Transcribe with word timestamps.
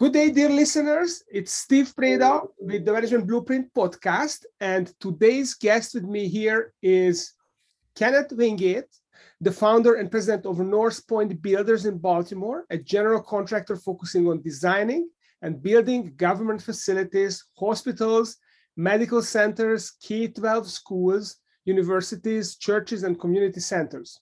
Good 0.00 0.14
day, 0.14 0.30
dear 0.30 0.48
listeners. 0.48 1.24
It's 1.30 1.52
Steve 1.52 1.92
Preda 1.94 2.48
with 2.58 2.86
the 2.86 2.92
Management 2.94 3.26
Blueprint 3.26 3.70
podcast. 3.74 4.46
And 4.58 4.86
today's 4.98 5.52
guest 5.52 5.92
with 5.92 6.04
me 6.04 6.26
here 6.26 6.72
is 6.80 7.34
Kenneth 7.94 8.32
Wingate, 8.32 8.88
the 9.42 9.52
founder 9.52 9.96
and 9.96 10.10
president 10.10 10.46
of 10.46 10.58
North 10.58 11.06
Point 11.06 11.42
Builders 11.42 11.84
in 11.84 11.98
Baltimore, 11.98 12.64
a 12.70 12.78
general 12.78 13.20
contractor 13.20 13.76
focusing 13.76 14.26
on 14.26 14.40
designing 14.40 15.10
and 15.42 15.62
building 15.62 16.14
government 16.16 16.62
facilities, 16.62 17.44
hospitals, 17.58 18.38
medical 18.78 19.20
centers, 19.20 19.90
K 20.02 20.28
12 20.28 20.66
schools, 20.66 21.36
universities, 21.66 22.56
churches, 22.56 23.02
and 23.02 23.20
community 23.20 23.60
centers. 23.60 24.18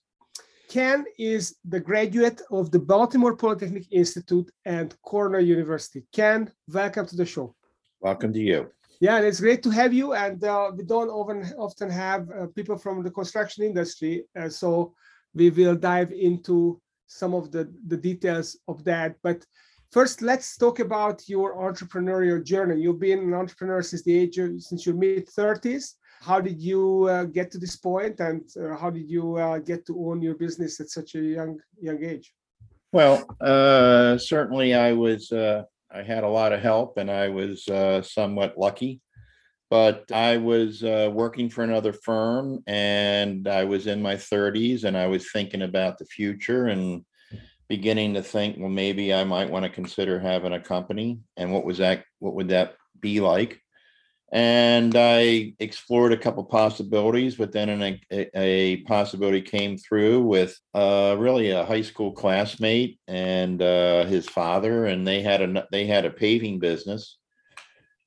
Ken 0.69 1.03
is 1.17 1.55
the 1.67 1.79
graduate 1.79 2.43
of 2.51 2.69
the 2.69 2.77
Baltimore 2.77 3.35
Polytechnic 3.35 3.87
Institute 3.91 4.51
and 4.65 4.95
Cornell 5.01 5.41
University. 5.41 6.03
Ken, 6.13 6.51
welcome 6.71 7.07
to 7.07 7.15
the 7.15 7.25
show. 7.25 7.55
Welcome 8.01 8.31
to 8.33 8.39
you. 8.39 8.69
Yeah, 9.01 9.17
and 9.17 9.25
it's 9.25 9.39
great 9.39 9.63
to 9.63 9.71
have 9.71 9.93
you. 9.93 10.13
And 10.13 10.43
uh, 10.43 10.71
we 10.75 10.83
don't 10.83 11.09
often, 11.09 11.43
often 11.57 11.89
have 11.89 12.29
uh, 12.29 12.45
people 12.55 12.77
from 12.77 13.01
the 13.01 13.09
construction 13.09 13.63
industry. 13.63 14.25
Uh, 14.39 14.49
so 14.49 14.93
we 15.33 15.49
will 15.49 15.75
dive 15.75 16.11
into 16.11 16.79
some 17.07 17.33
of 17.33 17.51
the, 17.51 17.73
the 17.87 17.97
details 17.97 18.55
of 18.67 18.83
that. 18.83 19.15
But 19.23 19.43
first, 19.91 20.21
let's 20.21 20.55
talk 20.55 20.77
about 20.79 21.27
your 21.27 21.55
entrepreneurial 21.55 22.43
journey. 22.43 22.79
You've 22.79 22.99
been 22.99 23.19
an 23.19 23.33
entrepreneur 23.33 23.81
since 23.81 24.03
the 24.03 24.15
age 24.15 24.37
of, 24.37 24.61
since 24.61 24.85
your 24.85 24.95
mid 24.95 25.27
30s 25.29 25.95
how 26.21 26.39
did 26.41 26.61
you 26.61 27.05
uh, 27.05 27.23
get 27.23 27.51
to 27.51 27.57
this 27.57 27.75
point 27.75 28.19
and 28.19 28.43
uh, 28.61 28.75
how 28.75 28.89
did 28.89 29.09
you 29.09 29.37
uh, 29.37 29.59
get 29.59 29.85
to 29.87 30.07
own 30.07 30.21
your 30.21 30.35
business 30.35 30.79
at 30.79 30.89
such 30.89 31.15
a 31.15 31.19
young 31.19 31.59
young 31.81 32.03
age? 32.03 32.33
Well 32.91 33.23
uh, 33.39 34.17
certainly 34.17 34.73
i 34.73 34.91
was 34.93 35.31
uh, 35.31 35.63
i 35.91 36.01
had 36.01 36.23
a 36.23 36.29
lot 36.29 36.53
of 36.53 36.61
help 36.61 36.97
and 36.97 37.09
i 37.09 37.29
was 37.29 37.67
uh, 37.67 38.01
somewhat 38.01 38.57
lucky. 38.57 39.01
But 39.69 40.11
i 40.11 40.37
was 40.37 40.81
working 40.81 41.49
for 41.49 41.63
another 41.63 41.93
firm 41.93 42.63
and 42.65 43.47
i 43.47 43.63
was 43.63 43.85
in 43.85 44.01
my 44.01 44.15
30s 44.15 44.83
and 44.83 44.97
i 44.97 45.05
was 45.05 45.31
thinking 45.31 45.61
about 45.61 45.99
the 45.99 46.05
future 46.05 46.67
and 46.67 47.05
beginning 47.67 48.15
to 48.15 48.23
think 48.23 48.57
well 48.57 48.67
maybe 48.83 49.13
i 49.13 49.23
might 49.23 49.51
want 49.51 49.63
to 49.63 49.69
consider 49.69 50.19
having 50.19 50.53
a 50.53 50.59
company 50.59 51.19
and 51.37 51.53
what 51.53 51.65
was 51.65 51.77
that 51.77 52.03
what 52.17 52.33
would 52.33 52.49
that 52.49 52.73
be 52.99 53.19
like 53.19 53.61
and 54.31 54.93
I 54.95 55.53
explored 55.59 56.13
a 56.13 56.17
couple 56.17 56.43
possibilities, 56.43 57.35
but 57.35 57.51
then 57.51 57.69
an, 57.69 57.99
a, 58.11 58.39
a, 58.39 58.77
possibility 58.83 59.41
came 59.41 59.75
through 59.75 60.21
with 60.21 60.59
uh, 60.75 61.15
really 61.17 61.49
a 61.49 61.65
high 61.65 61.81
school 61.81 62.11
classmate 62.11 62.99
and 63.07 63.59
uh, 63.61 64.05
his 64.05 64.29
father, 64.29 64.85
and 64.85 65.07
they 65.07 65.23
had 65.23 65.41
a 65.41 65.67
they 65.71 65.87
had 65.87 66.05
a 66.05 66.11
paving 66.11 66.59
business, 66.59 67.17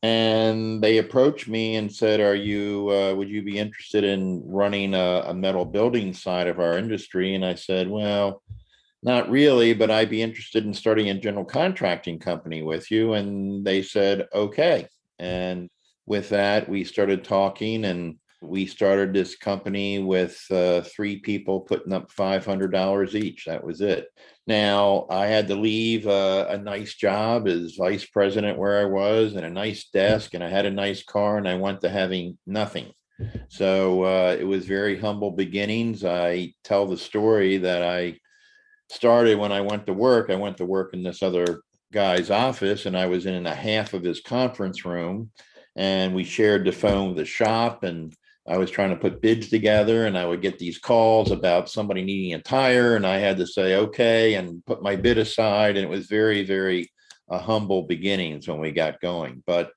and 0.04 0.80
they 0.80 0.98
approached 0.98 1.48
me 1.48 1.74
and 1.74 1.92
said, 1.92 2.20
"Are 2.20 2.36
you 2.36 2.88
uh, 2.90 3.14
would 3.14 3.28
you 3.28 3.42
be 3.42 3.58
interested 3.58 4.04
in 4.04 4.44
running 4.46 4.94
a, 4.94 5.24
a 5.26 5.34
metal 5.34 5.64
building 5.64 6.12
side 6.12 6.46
of 6.46 6.60
our 6.60 6.78
industry?" 6.78 7.34
And 7.34 7.44
I 7.44 7.54
said, 7.54 7.88
"Well." 7.88 8.42
Not 9.04 9.28
really, 9.28 9.74
but 9.74 9.90
I'd 9.90 10.10
be 10.10 10.22
interested 10.22 10.64
in 10.64 10.72
starting 10.72 11.10
a 11.10 11.14
general 11.18 11.44
contracting 11.44 12.20
company 12.20 12.62
with 12.62 12.88
you. 12.88 13.14
And 13.14 13.66
they 13.66 13.82
said, 13.82 14.28
okay. 14.32 14.86
And 15.18 15.68
with 16.06 16.30
that, 16.30 16.68
we 16.68 16.84
started 16.84 17.24
talking 17.24 17.84
and 17.84 18.16
we 18.42 18.66
started 18.66 19.12
this 19.12 19.36
company 19.36 20.00
with 20.00 20.40
uh, 20.50 20.80
three 20.80 21.20
people 21.20 21.60
putting 21.60 21.92
up 21.92 22.10
$500 22.10 23.14
each. 23.14 23.44
That 23.44 23.62
was 23.62 23.80
it. 23.80 24.08
Now, 24.46 25.06
I 25.08 25.26
had 25.26 25.46
to 25.48 25.54
leave 25.54 26.06
uh, 26.06 26.46
a 26.48 26.58
nice 26.58 26.94
job 26.94 27.46
as 27.46 27.76
vice 27.78 28.04
president 28.04 28.58
where 28.58 28.80
I 28.80 28.84
was 28.86 29.34
and 29.34 29.46
a 29.46 29.50
nice 29.50 29.88
desk, 29.90 30.34
and 30.34 30.42
I 30.42 30.48
had 30.48 30.66
a 30.66 30.70
nice 30.70 31.04
car, 31.04 31.38
and 31.38 31.48
I 31.48 31.54
went 31.54 31.80
to 31.82 31.88
having 31.88 32.36
nothing. 32.46 32.92
So 33.48 34.02
uh, 34.02 34.36
it 34.38 34.44
was 34.44 34.66
very 34.66 34.98
humble 34.98 35.30
beginnings. 35.30 36.04
I 36.04 36.54
tell 36.64 36.86
the 36.86 36.96
story 36.96 37.58
that 37.58 37.82
I 37.82 38.18
started 38.90 39.38
when 39.38 39.52
I 39.52 39.60
went 39.60 39.86
to 39.86 39.92
work. 39.92 40.28
I 40.28 40.34
went 40.34 40.56
to 40.56 40.64
work 40.64 40.92
in 40.92 41.04
this 41.04 41.22
other 41.22 41.60
guy's 41.92 42.30
office, 42.30 42.86
and 42.86 42.96
I 42.96 43.06
was 43.06 43.26
in 43.26 43.46
a 43.46 43.54
half 43.54 43.94
of 43.94 44.02
his 44.02 44.20
conference 44.20 44.84
room 44.84 45.30
and 45.76 46.14
we 46.14 46.24
shared 46.24 46.64
the 46.64 46.72
phone 46.72 47.08
with 47.08 47.16
the 47.16 47.24
shop 47.24 47.82
and 47.82 48.14
I 48.46 48.58
was 48.58 48.70
trying 48.70 48.90
to 48.90 48.96
put 48.96 49.22
bids 49.22 49.48
together 49.48 50.06
and 50.06 50.18
I 50.18 50.26
would 50.26 50.42
get 50.42 50.58
these 50.58 50.78
calls 50.78 51.30
about 51.30 51.70
somebody 51.70 52.02
needing 52.02 52.34
a 52.34 52.42
tire 52.42 52.96
and 52.96 53.06
I 53.06 53.18
had 53.18 53.36
to 53.38 53.46
say 53.46 53.76
okay 53.76 54.34
and 54.34 54.64
put 54.66 54.82
my 54.82 54.96
bid 54.96 55.18
aside 55.18 55.76
and 55.76 55.84
it 55.84 55.90
was 55.90 56.06
very 56.06 56.44
very 56.44 56.90
uh, 57.30 57.38
humble 57.38 57.82
beginnings 57.82 58.48
when 58.48 58.58
we 58.58 58.72
got 58.72 59.00
going. 59.00 59.42
But 59.46 59.70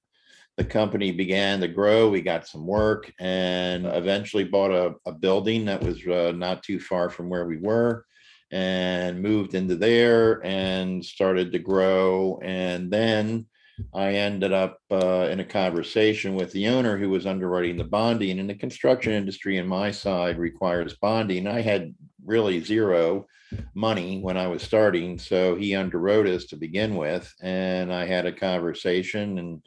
the 0.57 0.63
company 0.63 1.11
began 1.11 1.59
to 1.59 1.67
grow 1.67 2.09
we 2.09 2.21
got 2.21 2.47
some 2.47 2.65
work 2.65 3.11
and 3.19 3.85
eventually 3.85 4.45
bought 4.45 4.71
a, 4.71 4.95
a 5.05 5.11
building 5.11 5.65
that 5.65 5.83
was 5.83 6.05
uh, 6.07 6.33
not 6.35 6.63
too 6.63 6.79
far 6.79 7.09
from 7.09 7.29
where 7.29 7.45
we 7.45 7.57
were 7.57 8.05
and 8.51 9.21
moved 9.21 9.53
into 9.53 9.75
there 9.75 10.43
and 10.45 11.03
started 11.03 11.51
to 11.51 11.59
grow 11.59 12.39
and 12.43 12.89
then 12.89 13.45
I 13.93 14.13
ended 14.13 14.53
up 14.53 14.79
uh, 14.91 15.27
in 15.31 15.39
a 15.39 15.45
conversation 15.45 16.35
with 16.35 16.51
the 16.51 16.67
owner 16.67 16.97
who 16.97 17.09
was 17.09 17.25
underwriting 17.25 17.77
the 17.77 17.83
bonding. 17.83 18.39
And 18.39 18.49
the 18.49 18.55
construction 18.55 19.13
industry 19.13 19.57
in 19.57 19.67
my 19.67 19.91
side 19.91 20.37
requires 20.37 20.97
bonding. 20.97 21.47
I 21.47 21.61
had 21.61 21.93
really 22.25 22.61
zero 22.61 23.25
money 23.73 24.19
when 24.19 24.37
I 24.37 24.47
was 24.47 24.63
starting. 24.63 25.19
So 25.19 25.55
he 25.55 25.71
underwrote 25.71 26.27
us 26.27 26.45
to 26.45 26.55
begin 26.55 26.95
with. 26.95 27.33
And 27.41 27.93
I 27.93 28.05
had 28.05 28.25
a 28.25 28.31
conversation 28.31 29.37
and 29.39 29.61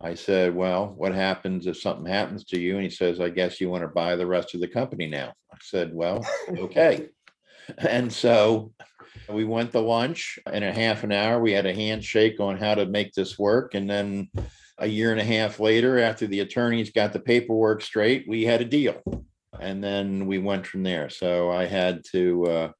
I 0.00 0.14
said, 0.14 0.54
Well, 0.54 0.94
what 0.96 1.14
happens 1.14 1.66
if 1.66 1.80
something 1.80 2.06
happens 2.06 2.44
to 2.46 2.60
you? 2.60 2.74
And 2.74 2.84
he 2.84 2.90
says, 2.90 3.20
I 3.20 3.30
guess 3.30 3.60
you 3.60 3.68
want 3.68 3.82
to 3.82 3.88
buy 3.88 4.16
the 4.16 4.26
rest 4.26 4.54
of 4.54 4.60
the 4.60 4.68
company 4.68 5.06
now. 5.06 5.32
I 5.52 5.56
said, 5.60 5.92
Well, 5.92 6.24
okay. 6.48 7.08
and 7.78 8.12
so 8.12 8.72
we 9.28 9.44
went 9.44 9.72
to 9.72 9.80
lunch 9.80 10.38
in 10.52 10.62
a 10.62 10.72
half 10.72 11.04
an 11.04 11.12
hour. 11.12 11.40
We 11.40 11.52
had 11.52 11.66
a 11.66 11.74
handshake 11.74 12.40
on 12.40 12.56
how 12.56 12.74
to 12.74 12.86
make 12.86 13.12
this 13.12 13.38
work. 13.38 13.74
And 13.74 13.88
then 13.88 14.30
a 14.78 14.86
year 14.86 15.12
and 15.12 15.20
a 15.20 15.24
half 15.24 15.58
later, 15.60 15.98
after 15.98 16.26
the 16.26 16.40
attorneys 16.40 16.90
got 16.90 17.12
the 17.12 17.20
paperwork 17.20 17.82
straight, 17.82 18.26
we 18.28 18.44
had 18.44 18.60
a 18.60 18.66
deal. 18.66 19.02
And 19.58 19.82
then 19.82 20.26
we 20.26 20.38
went 20.38 20.66
from 20.66 20.82
there. 20.82 21.08
So 21.08 21.50
I 21.50 21.64
had 21.66 22.02
to 22.12 22.46
uh, 22.46 22.72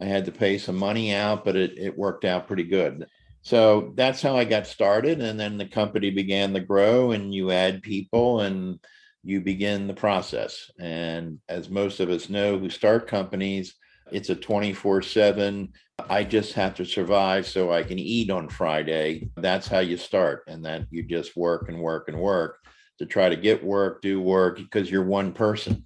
I 0.00 0.04
had 0.06 0.24
to 0.26 0.32
pay 0.32 0.58
some 0.58 0.76
money 0.76 1.14
out, 1.14 1.44
but 1.44 1.56
it, 1.56 1.76
it 1.76 1.98
worked 1.98 2.24
out 2.24 2.46
pretty 2.46 2.64
good. 2.64 3.06
So 3.42 3.92
that's 3.96 4.22
how 4.22 4.36
I 4.36 4.44
got 4.44 4.66
started. 4.66 5.20
And 5.20 5.38
then 5.38 5.58
the 5.58 5.66
company 5.66 6.10
began 6.10 6.52
to 6.54 6.60
grow 6.60 7.12
and 7.12 7.34
you 7.34 7.50
add 7.50 7.82
people 7.82 8.40
and 8.40 8.78
you 9.22 9.40
begin 9.40 9.86
the 9.86 9.94
process. 9.94 10.70
And 10.78 11.40
as 11.48 11.68
most 11.68 12.00
of 12.00 12.10
us 12.10 12.28
know 12.28 12.58
who 12.58 12.70
start 12.70 13.06
companies, 13.06 13.74
it's 14.12 14.30
a 14.30 14.34
24 14.34 15.02
7. 15.02 15.72
I 16.08 16.24
just 16.24 16.54
have 16.54 16.74
to 16.76 16.84
survive 16.84 17.46
so 17.46 17.72
I 17.72 17.82
can 17.82 17.98
eat 17.98 18.30
on 18.30 18.48
Friday. 18.48 19.28
That's 19.36 19.68
how 19.68 19.80
you 19.80 19.96
start. 19.96 20.44
And 20.46 20.64
then 20.64 20.86
you 20.90 21.02
just 21.02 21.36
work 21.36 21.68
and 21.68 21.80
work 21.80 22.08
and 22.08 22.18
work 22.18 22.58
to 22.98 23.06
try 23.06 23.28
to 23.28 23.36
get 23.36 23.64
work, 23.64 24.02
do 24.02 24.20
work 24.20 24.56
because 24.56 24.90
you're 24.90 25.04
one 25.04 25.32
person. 25.32 25.84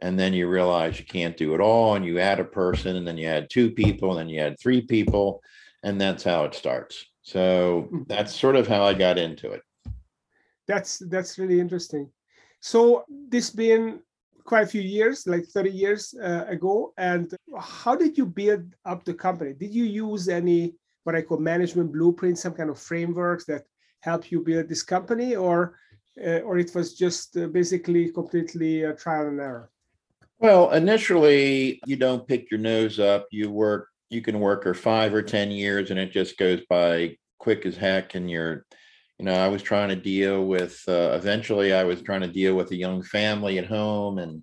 And 0.00 0.18
then 0.18 0.34
you 0.34 0.48
realize 0.48 0.98
you 0.98 1.06
can't 1.06 1.36
do 1.36 1.54
it 1.54 1.60
all. 1.60 1.94
And 1.94 2.04
you 2.04 2.18
add 2.18 2.38
a 2.38 2.44
person, 2.44 2.96
and 2.96 3.06
then 3.06 3.16
you 3.16 3.28
add 3.28 3.48
two 3.48 3.70
people, 3.70 4.10
and 4.10 4.20
then 4.20 4.28
you 4.28 4.40
add 4.40 4.60
three 4.60 4.82
people. 4.82 5.42
And 5.82 5.98
that's 5.98 6.22
how 6.22 6.44
it 6.44 6.54
starts. 6.54 7.06
So 7.22 7.88
hmm. 7.90 8.02
that's 8.06 8.34
sort 8.34 8.56
of 8.56 8.68
how 8.68 8.84
I 8.84 8.94
got 8.94 9.18
into 9.18 9.52
it. 9.52 9.62
That's 10.68 10.98
that's 10.98 11.38
really 11.38 11.60
interesting. 11.60 12.10
So 12.60 13.04
this 13.28 13.50
being 13.50 14.00
quite 14.46 14.62
a 14.62 14.66
few 14.66 14.80
years, 14.80 15.26
like 15.26 15.44
30 15.46 15.70
years 15.70 16.14
uh, 16.22 16.44
ago. 16.48 16.94
And 16.96 17.34
how 17.58 17.94
did 17.96 18.16
you 18.16 18.24
build 18.24 18.74
up 18.84 19.04
the 19.04 19.14
company? 19.14 19.52
Did 19.52 19.74
you 19.74 19.84
use 19.84 20.28
any 20.28 20.74
what 21.04 21.14
I 21.14 21.22
call 21.22 21.38
management 21.38 21.92
blueprints, 21.92 22.42
some 22.42 22.54
kind 22.54 22.70
of 22.70 22.78
frameworks 22.78 23.44
that 23.44 23.64
help 24.00 24.30
you 24.30 24.40
build 24.40 24.68
this 24.68 24.82
company, 24.82 25.36
or 25.36 25.78
uh, 26.24 26.40
or 26.40 26.58
it 26.58 26.74
was 26.74 26.94
just 26.94 27.36
uh, 27.36 27.46
basically 27.46 28.10
completely 28.10 28.82
a 28.82 28.94
trial 28.94 29.28
and 29.28 29.38
error? 29.38 29.70
Well, 30.38 30.70
initially, 30.72 31.80
you 31.86 31.96
don't 31.96 32.26
pick 32.26 32.50
your 32.50 32.60
nose 32.60 32.98
up. 32.98 33.26
You 33.30 33.50
work. 33.50 33.88
You 34.10 34.20
can 34.20 34.40
work 34.40 34.62
for 34.64 34.74
five 34.74 35.14
or 35.14 35.22
ten 35.22 35.50
years, 35.50 35.90
and 35.90 35.98
it 35.98 36.10
just 36.10 36.38
goes 36.38 36.60
by 36.68 37.16
quick 37.38 37.66
as 37.66 37.76
heck, 37.76 38.14
and 38.14 38.30
you're 38.30 38.66
you 39.18 39.24
know 39.24 39.34
i 39.34 39.48
was 39.48 39.62
trying 39.62 39.88
to 39.88 39.96
deal 39.96 40.44
with 40.44 40.82
uh, 40.88 41.10
eventually 41.14 41.72
i 41.72 41.84
was 41.84 42.02
trying 42.02 42.20
to 42.20 42.28
deal 42.28 42.54
with 42.54 42.70
a 42.70 42.76
young 42.76 43.02
family 43.02 43.58
at 43.58 43.66
home 43.66 44.18
and 44.18 44.42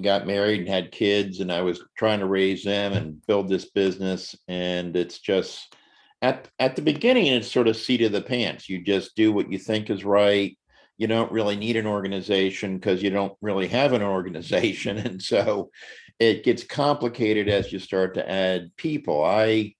got 0.00 0.26
married 0.26 0.60
and 0.60 0.68
had 0.68 0.92
kids 0.92 1.40
and 1.40 1.50
i 1.50 1.60
was 1.60 1.82
trying 1.96 2.20
to 2.20 2.26
raise 2.26 2.62
them 2.62 2.92
and 2.92 3.26
build 3.26 3.48
this 3.48 3.70
business 3.70 4.36
and 4.48 4.96
it's 4.96 5.18
just 5.18 5.74
at 6.22 6.48
at 6.58 6.76
the 6.76 6.82
beginning 6.82 7.26
it's 7.26 7.50
sort 7.50 7.68
of 7.68 7.76
seat 7.76 8.00
of 8.00 8.12
the 8.12 8.22
pants. 8.22 8.68
You 8.68 8.82
just 8.82 9.14
do 9.16 9.32
what 9.32 9.52
you 9.52 9.58
think 9.58 9.90
is 9.90 10.04
right. 10.04 10.56
You 10.96 11.08
don't 11.08 11.32
really 11.32 11.56
need 11.56 11.76
an 11.76 11.86
organization 11.86 12.76
because 12.76 13.02
you 13.02 13.10
don't 13.10 13.36
really 13.42 13.68
have 13.68 13.92
an 13.92 14.02
organization. 14.02 14.98
And 15.04 15.20
so 15.20 15.70
it 16.18 16.44
gets 16.44 16.62
complicated 16.62 17.48
as 17.48 17.72
you 17.72 17.80
start 17.80 18.14
to 18.14 18.30
add 18.30 18.70
people. 18.76 19.24
I 19.24 19.74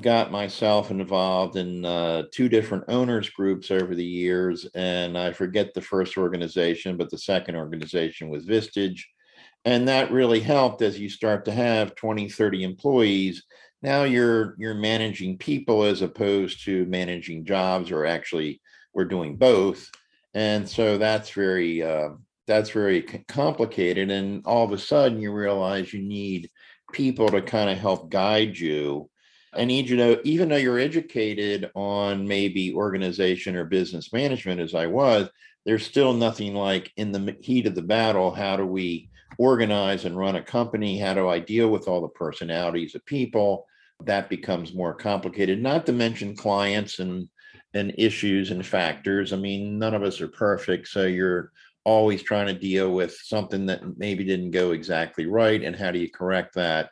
got 0.00 0.32
myself 0.32 0.90
involved 0.90 1.56
in 1.56 1.84
uh, 1.84 2.24
two 2.32 2.48
different 2.48 2.84
owners 2.88 3.28
groups 3.28 3.70
over 3.70 3.94
the 3.94 4.04
years, 4.04 4.66
and 4.74 5.18
I 5.18 5.32
forget 5.32 5.74
the 5.74 5.82
first 5.82 6.16
organization, 6.16 6.96
but 6.96 7.10
the 7.10 7.18
second 7.18 7.56
organization 7.56 8.30
was 8.30 8.46
Vistage. 8.46 9.02
And 9.64 9.86
that 9.88 10.10
really 10.10 10.40
helped 10.40 10.82
as 10.82 10.98
you 10.98 11.08
start 11.08 11.44
to 11.44 11.52
have 11.52 11.94
20, 11.94 12.28
30 12.28 12.64
employees. 12.64 13.44
Now 13.82 14.04
you're 14.04 14.54
you're 14.58 14.74
managing 14.74 15.38
people 15.38 15.84
as 15.84 16.02
opposed 16.02 16.64
to 16.64 16.86
managing 16.86 17.44
jobs, 17.44 17.90
or 17.90 18.06
actually 18.06 18.60
we're 18.94 19.04
doing 19.04 19.36
both. 19.36 19.88
And 20.34 20.68
so 20.68 20.98
that's 20.98 21.30
very 21.30 21.82
uh, 21.82 22.10
that's 22.46 22.70
very 22.70 23.02
complicated. 23.28 24.10
And 24.10 24.44
all 24.46 24.64
of 24.64 24.72
a 24.72 24.78
sudden 24.78 25.20
you 25.20 25.32
realize 25.32 25.92
you 25.92 26.02
need 26.02 26.50
people 26.92 27.28
to 27.28 27.42
kind 27.42 27.70
of 27.70 27.78
help 27.78 28.10
guide 28.10 28.58
you 28.58 29.08
I 29.54 29.64
need 29.64 29.88
you 29.88 29.96
to, 29.96 30.02
know, 30.06 30.20
even 30.24 30.48
though 30.48 30.56
you're 30.56 30.78
educated 30.78 31.70
on 31.74 32.26
maybe 32.26 32.74
organization 32.74 33.54
or 33.54 33.64
business 33.64 34.12
management, 34.12 34.60
as 34.60 34.74
I 34.74 34.86
was, 34.86 35.28
there's 35.64 35.86
still 35.86 36.12
nothing 36.14 36.54
like 36.54 36.90
in 36.96 37.12
the 37.12 37.36
heat 37.40 37.66
of 37.66 37.74
the 37.74 37.82
battle. 37.82 38.32
How 38.32 38.56
do 38.56 38.66
we 38.66 39.10
organize 39.38 40.04
and 40.04 40.16
run 40.16 40.36
a 40.36 40.42
company? 40.42 40.98
How 40.98 41.14
do 41.14 41.28
I 41.28 41.38
deal 41.38 41.68
with 41.68 41.86
all 41.86 42.00
the 42.00 42.08
personalities 42.08 42.94
of 42.94 43.04
people? 43.04 43.66
That 44.04 44.28
becomes 44.28 44.74
more 44.74 44.94
complicated, 44.94 45.62
not 45.62 45.86
to 45.86 45.92
mention 45.92 46.34
clients 46.34 46.98
and 46.98 47.28
and 47.74 47.94
issues 47.96 48.50
and 48.50 48.66
factors. 48.66 49.32
I 49.32 49.36
mean, 49.36 49.78
none 49.78 49.94
of 49.94 50.02
us 50.02 50.20
are 50.20 50.28
perfect. 50.28 50.88
So 50.88 51.06
you're 51.06 51.52
always 51.84 52.22
trying 52.22 52.46
to 52.46 52.52
deal 52.52 52.92
with 52.92 53.16
something 53.22 53.66
that 53.66 53.98
maybe 53.98 54.24
didn't 54.24 54.50
go 54.50 54.72
exactly 54.72 55.26
right. 55.26 55.62
And 55.62 55.74
how 55.74 55.90
do 55.90 55.98
you 55.98 56.10
correct 56.10 56.54
that? 56.54 56.90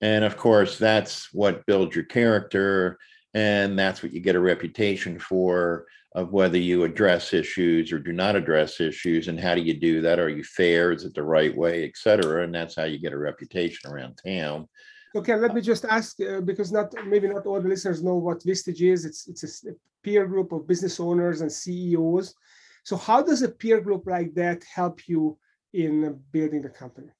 And 0.00 0.24
of 0.24 0.36
course, 0.36 0.78
that's 0.78 1.32
what 1.32 1.66
builds 1.66 1.94
your 1.94 2.04
character. 2.04 2.98
And 3.34 3.78
that's 3.78 4.02
what 4.02 4.12
you 4.12 4.20
get 4.20 4.34
a 4.36 4.40
reputation 4.40 5.18
for 5.18 5.86
of 6.14 6.32
whether 6.32 6.58
you 6.58 6.82
address 6.82 7.32
issues 7.32 7.92
or 7.92 7.98
do 8.00 8.12
not 8.12 8.34
address 8.34 8.80
issues. 8.80 9.28
And 9.28 9.38
how 9.38 9.54
do 9.54 9.60
you 9.60 9.74
do 9.74 10.00
that? 10.02 10.18
Are 10.18 10.28
you 10.28 10.42
fair? 10.42 10.90
Is 10.90 11.04
it 11.04 11.14
the 11.14 11.22
right 11.22 11.56
way, 11.56 11.84
et 11.84 11.96
cetera? 11.96 12.42
And 12.42 12.54
that's 12.54 12.74
how 12.74 12.84
you 12.84 12.98
get 12.98 13.12
a 13.12 13.18
reputation 13.18 13.90
around 13.90 14.18
town. 14.24 14.68
Okay, 15.14 15.34
let 15.34 15.54
me 15.54 15.60
just 15.60 15.84
ask 15.84 16.20
uh, 16.20 16.40
because 16.40 16.70
not 16.70 16.92
maybe 17.06 17.28
not 17.28 17.46
all 17.46 17.60
the 17.60 17.68
listeners 17.68 18.02
know 18.02 18.16
what 18.16 18.44
Vistage 18.44 18.80
is. 18.80 19.04
It's 19.04 19.26
it's 19.26 19.64
a 19.66 19.72
peer 20.04 20.26
group 20.26 20.52
of 20.52 20.68
business 20.68 21.00
owners 21.00 21.40
and 21.40 21.50
CEOs. 21.50 22.34
So 22.84 22.96
how 22.96 23.20
does 23.22 23.42
a 23.42 23.48
peer 23.48 23.80
group 23.80 24.06
like 24.06 24.34
that 24.34 24.62
help 24.72 25.08
you 25.08 25.36
in 25.72 26.20
building 26.30 26.62
the 26.62 26.70
company? 26.70 27.10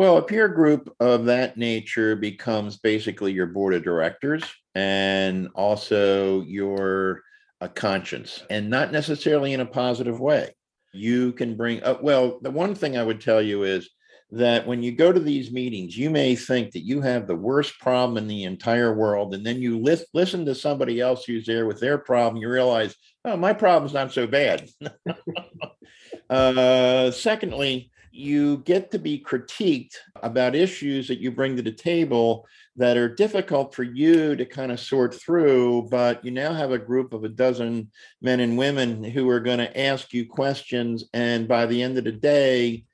Well, 0.00 0.16
a 0.16 0.22
peer 0.22 0.48
group 0.48 0.96
of 0.98 1.26
that 1.26 1.58
nature 1.58 2.16
becomes 2.16 2.78
basically 2.78 3.34
your 3.34 3.44
board 3.44 3.74
of 3.74 3.82
directors 3.82 4.42
and 4.74 5.50
also 5.54 6.40
your 6.40 7.20
a 7.60 7.68
conscience, 7.68 8.42
and 8.48 8.70
not 8.70 8.92
necessarily 8.92 9.52
in 9.52 9.60
a 9.60 9.66
positive 9.66 10.18
way. 10.18 10.54
You 10.94 11.34
can 11.34 11.54
bring 11.54 11.82
up, 11.82 12.02
well, 12.02 12.38
the 12.40 12.50
one 12.50 12.74
thing 12.74 12.96
I 12.96 13.02
would 13.02 13.20
tell 13.20 13.42
you 13.42 13.64
is 13.64 13.90
that 14.30 14.66
when 14.66 14.82
you 14.82 14.92
go 14.92 15.12
to 15.12 15.20
these 15.20 15.52
meetings, 15.52 15.98
you 15.98 16.08
may 16.08 16.34
think 16.34 16.72
that 16.72 16.86
you 16.86 17.02
have 17.02 17.26
the 17.26 17.36
worst 17.36 17.78
problem 17.78 18.16
in 18.16 18.26
the 18.26 18.44
entire 18.44 18.94
world. 18.94 19.34
And 19.34 19.44
then 19.44 19.60
you 19.60 19.78
li- 19.80 19.98
listen 20.14 20.46
to 20.46 20.54
somebody 20.54 20.98
else 21.02 21.26
who's 21.26 21.44
there 21.44 21.66
with 21.66 21.78
their 21.78 21.98
problem, 21.98 22.40
you 22.40 22.48
realize, 22.48 22.96
oh, 23.26 23.36
my 23.36 23.52
problem's 23.52 23.92
not 23.92 24.14
so 24.14 24.26
bad. 24.26 24.66
uh, 26.30 27.10
secondly, 27.10 27.90
you 28.10 28.58
get 28.58 28.90
to 28.90 28.98
be 28.98 29.22
critiqued 29.24 29.94
about 30.22 30.54
issues 30.54 31.08
that 31.08 31.20
you 31.20 31.30
bring 31.30 31.56
to 31.56 31.62
the 31.62 31.72
table 31.72 32.46
that 32.76 32.96
are 32.96 33.14
difficult 33.14 33.74
for 33.74 33.82
you 33.82 34.34
to 34.36 34.44
kind 34.44 34.72
of 34.72 34.80
sort 34.80 35.14
through, 35.14 35.86
but 35.90 36.24
you 36.24 36.30
now 36.30 36.52
have 36.52 36.72
a 36.72 36.78
group 36.78 37.12
of 37.12 37.24
a 37.24 37.28
dozen 37.28 37.90
men 38.20 38.40
and 38.40 38.58
women 38.58 39.04
who 39.04 39.28
are 39.28 39.40
going 39.40 39.58
to 39.58 39.80
ask 39.80 40.12
you 40.12 40.26
questions. 40.26 41.04
And 41.12 41.46
by 41.46 41.66
the 41.66 41.82
end 41.82 41.98
of 41.98 42.04
the 42.04 42.12
day, 42.12 42.84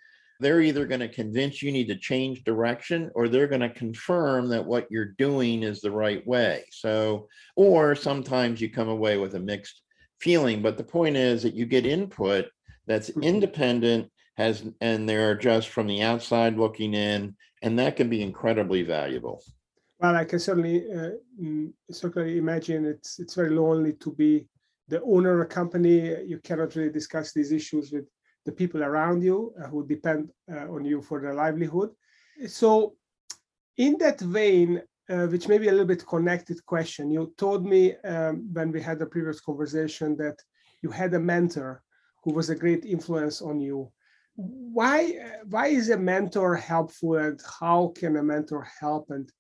they're 0.41 0.61
either 0.61 0.87
going 0.87 1.01
to 1.01 1.09
convince 1.09 1.63
you 1.63 1.73
need 1.73 1.89
to 1.89 1.97
change 1.97 2.45
direction 2.45 3.11
or 3.15 3.29
they're 3.29 3.47
going 3.47 3.63
to 3.63 3.71
confirm 3.71 4.49
that 4.49 4.67
what 4.67 4.87
you're 4.91 5.15
doing 5.19 5.63
is 5.63 5.81
the 5.81 5.91
right 5.91 6.27
way. 6.27 6.65
So, 6.71 7.29
or 7.55 7.95
sometimes 7.95 8.61
you 8.61 8.71
come 8.71 8.89
away 8.89 9.17
with 9.17 9.35
a 9.35 9.41
mixed 9.41 9.83
feeling. 10.21 10.63
But 10.63 10.77
the 10.77 10.85
point 10.85 11.17
is 11.17 11.43
that 11.43 11.55
you 11.55 11.65
get 11.65 11.87
input 11.87 12.47
that's 12.87 13.11
mm-hmm. 13.11 13.23
independent 13.23 14.11
has 14.37 14.65
and 14.81 15.09
they're 15.09 15.35
just 15.35 15.69
from 15.69 15.87
the 15.87 16.03
outside 16.03 16.57
looking 16.57 16.95
in 16.95 17.35
and 17.63 17.79
that 17.79 17.97
can 17.97 18.09
be 18.09 18.23
incredibly 18.23 18.83
valuable. 18.83 19.43
Well 19.99 20.15
i 20.15 20.25
can 20.25 20.39
certainly 20.39 20.93
uh, 20.93 21.11
mm, 21.41 21.73
certainly 21.91 22.39
imagine 22.39 22.85
it's 22.85 23.19
it's 23.19 23.35
very 23.35 23.51
lonely 23.51 23.95
to 23.95 24.13
be 24.13 24.47
the 24.89 25.03
owner 25.03 25.35
of 25.35 25.41
a 25.41 25.47
company. 25.47 25.97
You 26.25 26.39
cannot 26.39 26.77
really 26.77 26.93
discuss 26.93 27.33
these 27.33 27.51
issues 27.51 27.91
with 27.91 28.07
the 28.45 28.53
people 28.53 28.85
around 28.85 29.23
you 29.23 29.53
uh, 29.61 29.67
who 29.67 29.85
depend 29.85 30.31
uh, 30.53 30.73
on 30.75 30.85
you 30.85 31.03
for 31.03 31.21
their 31.21 31.35
livelihood. 31.35 31.91
So 32.47 32.95
in 33.77 33.99
that 33.99 34.21
vein 34.21 34.83
uh, 35.09 35.27
which 35.27 35.49
may 35.49 35.59
be 35.59 35.69
a 35.69 35.71
little 35.71 35.87
bit 35.87 36.07
connected 36.07 36.65
question 36.67 37.11
you 37.11 37.33
told 37.37 37.65
me 37.65 37.97
um, 37.99 38.49
when 38.53 38.73
we 38.73 38.81
had 38.81 38.99
the 38.99 39.07
previous 39.07 39.41
conversation 39.41 40.17
that 40.17 40.37
you 40.83 40.91
had 40.91 41.15
a 41.15 41.21
mentor 41.21 41.83
who 42.23 42.33
was 42.33 42.51
a 42.51 42.57
great 42.57 42.85
influence 42.85 43.41
on 43.41 43.61
you 43.61 43.91
why 44.37 45.15
why 45.49 45.69
is 45.69 45.91
a 45.91 45.97
mentor 45.97 46.55
helpful 46.55 47.17
and 47.17 47.41
how 47.61 47.93
can 47.97 48.17
a 48.17 48.23
mentor 48.23 48.67
help? 48.81 49.11
And 49.11 49.31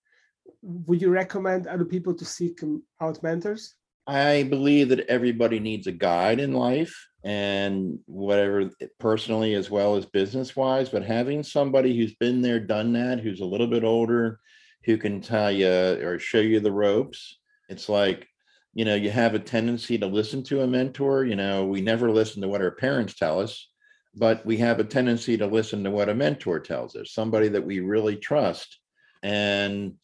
would 0.62 1.00
you 1.00 1.10
recommend 1.10 1.66
other 1.66 1.84
people 1.84 2.14
to 2.14 2.24
seek 2.24 2.60
out 3.00 3.22
mentors? 3.22 3.74
I 4.06 4.44
believe 4.44 4.88
that 4.90 5.06
everybody 5.08 5.58
needs 5.58 5.86
a 5.86 5.92
guide 5.92 6.40
in 6.40 6.52
life 6.52 6.94
and 7.24 7.98
whatever 8.06 8.70
personally 9.00 9.54
as 9.54 9.68
well 9.68 9.96
as 9.96 10.06
business 10.06 10.54
wise 10.54 10.88
but 10.88 11.04
having 11.04 11.42
somebody 11.42 11.96
who's 11.96 12.14
been 12.14 12.40
there 12.40 12.60
done 12.60 12.92
that 12.92 13.18
who's 13.18 13.40
a 13.40 13.44
little 13.44 13.66
bit 13.66 13.82
older 13.82 14.38
who 14.84 14.96
can 14.96 15.20
tell 15.20 15.50
you 15.50 15.68
or 15.68 16.20
show 16.20 16.38
you 16.38 16.60
the 16.60 16.70
ropes 16.70 17.38
it's 17.68 17.88
like 17.88 18.28
you 18.74 18.84
know 18.84 18.94
you 18.94 19.10
have 19.10 19.34
a 19.34 19.40
tendency 19.40 19.98
to 19.98 20.06
listen 20.06 20.40
to 20.40 20.62
a 20.62 20.66
mentor 20.68 21.24
you 21.24 21.34
know 21.34 21.64
we 21.64 21.80
never 21.80 22.12
listen 22.12 22.40
to 22.40 22.48
what 22.48 22.62
our 22.62 22.70
parents 22.70 23.16
tell 23.16 23.40
us 23.40 23.68
but 24.16 24.44
we 24.46 24.56
have 24.58 24.80
a 24.80 24.84
tendency 24.84 25.36
to 25.36 25.46
listen 25.46 25.84
to 25.84 25.90
what 25.90 26.08
a 26.08 26.14
mentor 26.14 26.58
tells 26.58 26.96
us, 26.96 27.12
somebody 27.12 27.48
that 27.48 27.64
we 27.64 27.80
really 27.80 28.16
trust. 28.16 28.78
And 29.22 29.94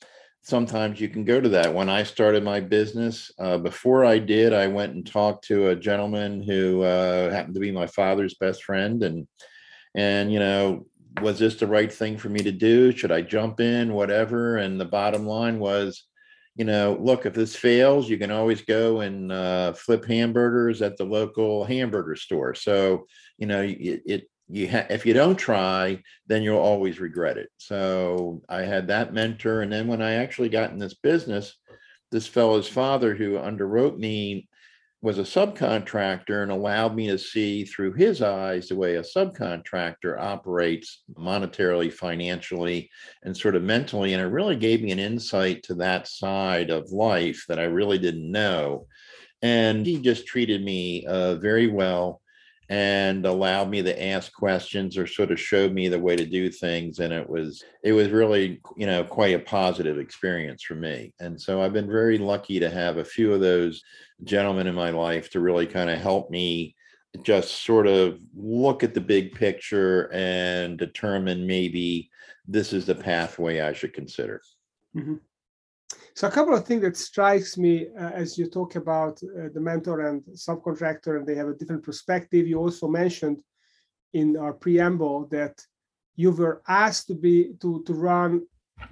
sometimes 0.43 1.01
you 1.01 1.09
can 1.09 1.25
go 1.25 1.41
to 1.41 1.49
that. 1.51 1.73
When 1.73 1.89
I 1.89 2.03
started 2.03 2.43
my 2.43 2.61
business, 2.61 3.31
uh, 3.39 3.59
before 3.59 4.05
I 4.05 4.19
did, 4.19 4.53
I 4.53 4.67
went 4.67 4.95
and 4.95 5.07
talked 5.07 5.45
to 5.47 5.69
a 5.69 5.77
gentleman 5.77 6.43
who 6.43 6.83
uh, 6.83 7.31
happened 7.31 7.55
to 7.55 7.61
be 7.61 7.71
my 7.71 7.87
father's 7.87 8.35
best 8.35 8.65
friend, 8.65 9.03
and 9.03 9.27
and 9.95 10.33
you 10.33 10.39
know, 10.39 10.87
was 11.21 11.39
this 11.39 11.57
the 11.57 11.67
right 11.67 11.93
thing 11.93 12.17
for 12.19 12.29
me 12.29 12.41
to 12.41 12.53
do? 12.53 12.93
Should 12.93 13.13
I 13.13 13.23
jump 13.23 13.61
in? 13.61 13.93
Whatever. 13.93 14.57
And 14.57 14.81
the 14.81 14.85
bottom 14.85 15.27
line 15.27 15.59
was, 15.59 16.05
you 16.55 16.65
know, 16.65 16.99
look, 17.01 17.25
if 17.25 17.33
this 17.33 17.57
fails, 17.57 18.09
you 18.09 18.19
can 18.19 18.31
always 18.31 18.63
go 18.63 19.01
and 19.01 19.33
uh, 19.33 19.73
flip 19.73 20.05
hamburgers 20.05 20.83
at 20.83 20.97
the 20.97 21.05
local 21.05 21.65
hamburger 21.65 22.17
store. 22.17 22.55
So, 22.55 23.07
you 23.39 23.47
know, 23.47 23.63
it, 23.63 24.03
it 24.05 24.31
you 24.49 24.69
ha- 24.69 24.87
if 24.91 25.07
you 25.07 25.15
don't 25.15 25.37
try, 25.37 26.03
then 26.27 26.43
you'll 26.43 26.59
always 26.59 27.01
regret 27.01 27.39
it. 27.39 27.49
So 27.57 28.43
I 28.49 28.63
had 28.63 28.89
that 28.89 29.15
mentor, 29.15 29.63
and 29.63 29.73
then 29.73 29.87
when 29.87 30.03
I 30.03 30.15
actually 30.15 30.51
got 30.51 30.71
in 30.71 30.79
this 30.79 30.95
business, 30.95 31.57
this 32.11 32.27
fellow's 32.27 32.69
father 32.69 33.15
who 33.15 33.39
underwrote 33.39 33.97
me 33.97 34.49
was 35.03 35.19
a 35.19 35.23
subcontractor 35.23 36.45
and 36.45 36.53
allowed 36.53 36.95
me 36.95 37.09
to 37.09 37.19
see 37.19 37.65
through 37.65 37.93
his 37.93 38.23
eyes 38.23 38.69
the 38.69 38.77
way 38.77 38.95
a 38.95 39.03
subcontractor 39.03 40.17
operates 40.19 41.03
monetarily, 41.19 41.93
financially, 41.93 42.89
and 43.25 43.37
sort 43.37 43.57
of 43.57 43.65
mentally. 43.65 44.13
And 44.13 44.23
it 44.23 44.27
really 44.27 44.55
gave 44.55 44.81
me 44.81 44.93
an 44.93 45.01
insight 45.01 45.65
to 45.65 45.75
that 45.75 46.07
side 46.07 46.71
of 46.71 46.93
life 46.93 47.45
that 47.49 47.59
I 47.59 47.65
really 47.65 47.99
didn't 47.99 48.31
know. 48.31 48.87
And 49.43 49.85
he 49.85 50.01
just 50.01 50.25
treated 50.25 50.63
me 50.63 51.05
uh, 51.05 51.35
very 51.35 51.67
well 51.67 52.22
and 52.73 53.27
allowed 53.27 53.69
me 53.69 53.83
to 53.83 54.03
ask 54.03 54.33
questions 54.33 54.97
or 54.97 55.07
sort 55.07 55.31
of 55.31 55.39
showed 55.39 55.75
me 55.75 55.89
the 55.89 55.99
way 55.99 56.17
to 56.17 56.25
do 56.25 56.51
things. 56.51 57.01
And 57.01 57.13
it 57.13 57.29
was 57.29 57.63
it 57.83 57.93
was 57.93 58.09
really 58.09 58.63
you 58.79 58.87
know 58.87 59.05
quite 59.05 59.35
a 59.35 59.39
positive 59.39 59.99
experience 59.99 60.63
for 60.63 60.75
me. 60.75 61.13
And 61.21 61.39
so 61.39 61.61
i've 61.61 61.75
been 61.75 61.91
very 61.91 62.17
lucky 62.17 62.59
to 62.61 62.71
have 62.71 62.97
a 62.97 63.05
few 63.05 63.35
of 63.35 63.41
those 63.41 63.83
gentlemen 64.25 64.67
in 64.67 64.75
my 64.75 64.89
life 64.89 65.29
to 65.31 65.41
really 65.41 65.67
kind 65.67 65.91
of 65.91 65.99
help 65.99 66.31
me 66.31 66.75
just 67.23 67.63
sort 67.63 67.87
of 67.87 68.19
look 68.35 68.83
at 68.83 68.95
the 68.95 69.01
big 69.03 69.35
picture 69.35 70.11
and 70.15 70.79
determine 70.79 71.47
maybe 71.47 72.09
this 72.49 72.73
is 72.73 72.87
the 72.87 72.95
pathway 72.95 73.61
i 73.61 73.75
should 73.75 73.93
consider. 73.93 74.41
Mm-hmm. 74.97 75.17
So 76.15 76.29
a 76.29 76.31
couple 76.31 76.55
of 76.55 76.67
things 76.67 76.83
that 76.83 76.97
strikes 76.97 77.57
me 77.57 77.89
uh, 77.99 78.11
as 78.11 78.37
you 78.37 78.47
talk 78.47 78.77
about 78.77 79.21
uh, 79.23 79.49
the 79.55 79.61
mentor 79.61 80.01
and 80.09 80.23
subcontractor, 80.35 81.17
and 81.17 81.27
they 81.27 81.35
have 81.35 81.49
a 81.49 81.55
different 81.55 81.83
perspective. 81.83 82.47
You 82.47 82.59
also 82.59 82.87
mentioned 82.87 83.43
in 84.13 84.37
our 84.37 84.53
preamble 84.53 85.27
that 85.29 85.65
you 86.17 86.31
were 86.31 86.63
asked 86.69 87.07
to 87.07 87.15
be 87.15 87.55
to 87.61 87.83
to 87.87 87.95
run 87.95 88.47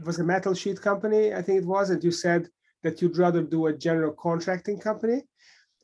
was 0.04 0.18
a 0.18 0.24
metal 0.24 0.54
sheet 0.54 0.80
company, 0.80 1.34
I 1.34 1.42
think 1.42 1.58
it 1.58 1.66
was, 1.66 1.90
and 1.90 2.02
you 2.02 2.12
said 2.12 2.48
that 2.82 3.02
you'd 3.02 3.18
rather 3.18 3.42
do 3.42 3.66
a 3.66 3.72
general 3.72 4.12
contracting 4.12 4.78
company. 4.78 5.22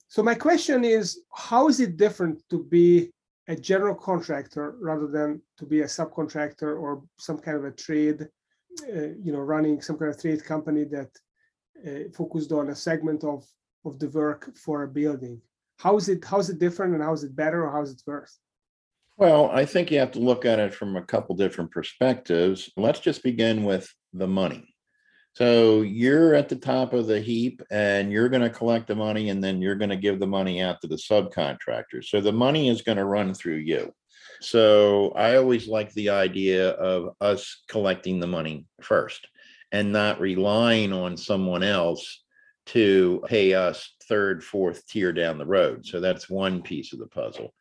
So 0.08 0.22
my 0.22 0.34
question 0.34 0.84
is, 0.84 1.20
how 1.34 1.68
is 1.68 1.80
it 1.80 1.96
different 1.96 2.42
to 2.50 2.64
be 2.64 3.12
a 3.48 3.56
general 3.56 3.94
contractor 3.94 4.76
rather 4.80 5.06
than 5.06 5.42
to 5.58 5.66
be 5.66 5.80
a 5.80 5.84
subcontractor 5.84 6.80
or 6.80 7.02
some 7.18 7.38
kind 7.38 7.56
of 7.56 7.64
a 7.64 7.72
trade, 7.72 8.26
uh, 8.94 9.08
you 9.20 9.32
know, 9.32 9.40
running 9.40 9.80
some 9.80 9.98
kind 9.98 10.10
of 10.12 10.20
trade 10.20 10.44
company 10.44 10.84
that 10.84 11.10
focused 12.14 12.52
on 12.52 12.70
a 12.70 12.74
segment 12.74 13.24
of 13.24 13.44
of 13.84 13.98
the 13.98 14.08
work 14.08 14.56
for 14.56 14.82
a 14.82 14.88
building? 14.88 15.40
How 15.78 15.96
is 15.96 16.08
it? 16.08 16.24
How 16.24 16.38
is 16.38 16.50
it 16.50 16.58
different, 16.58 16.94
and 16.94 17.02
how 17.02 17.12
is 17.12 17.24
it 17.24 17.36
better, 17.36 17.64
or 17.64 17.70
how 17.70 17.82
is 17.82 17.92
it 17.92 18.02
worse? 18.06 18.38
Well, 19.16 19.50
I 19.50 19.64
think 19.64 19.90
you 19.90 19.98
have 19.98 20.12
to 20.12 20.18
look 20.18 20.44
at 20.44 20.58
it 20.58 20.74
from 20.74 20.96
a 20.96 21.02
couple 21.02 21.36
different 21.36 21.70
perspectives. 21.70 22.70
Let's 22.76 23.00
just 23.00 23.22
begin 23.22 23.64
with 23.64 23.88
the 24.12 24.26
money. 24.26 24.74
So 25.34 25.82
you're 25.82 26.34
at 26.34 26.48
the 26.48 26.56
top 26.56 26.92
of 26.92 27.06
the 27.06 27.20
heap 27.20 27.62
and 27.70 28.10
you're 28.10 28.28
going 28.28 28.42
to 28.42 28.50
collect 28.50 28.88
the 28.88 28.94
money 28.94 29.28
and 29.28 29.42
then 29.42 29.60
you're 29.60 29.74
going 29.74 29.90
to 29.90 29.96
give 29.96 30.18
the 30.18 30.26
money 30.26 30.62
out 30.62 30.80
to 30.80 30.86
the 30.86 30.96
subcontractor. 30.96 32.02
So 32.02 32.20
the 32.20 32.32
money 32.32 32.68
is 32.68 32.82
going 32.82 32.96
to 32.96 33.04
run 33.04 33.34
through 33.34 33.56
you. 33.56 33.92
So 34.40 35.10
I 35.10 35.36
always 35.36 35.68
like 35.68 35.92
the 35.92 36.10
idea 36.10 36.70
of 36.70 37.14
us 37.20 37.64
collecting 37.68 38.18
the 38.18 38.26
money 38.26 38.66
first 38.82 39.26
and 39.76 39.92
not 39.92 40.20
relying 40.20 40.90
on 40.90 41.18
someone 41.18 41.62
else 41.62 42.24
to 42.64 43.22
pay 43.26 43.52
us 43.52 43.94
third, 44.08 44.42
fourth 44.42 44.86
tier 44.86 45.12
down 45.12 45.36
the 45.36 45.44
road. 45.44 45.84
So 45.84 46.00
that's 46.00 46.30
one 46.30 46.62
piece 46.62 46.94
of 46.94 46.98
the 46.98 47.06
puzzle. 47.06 47.52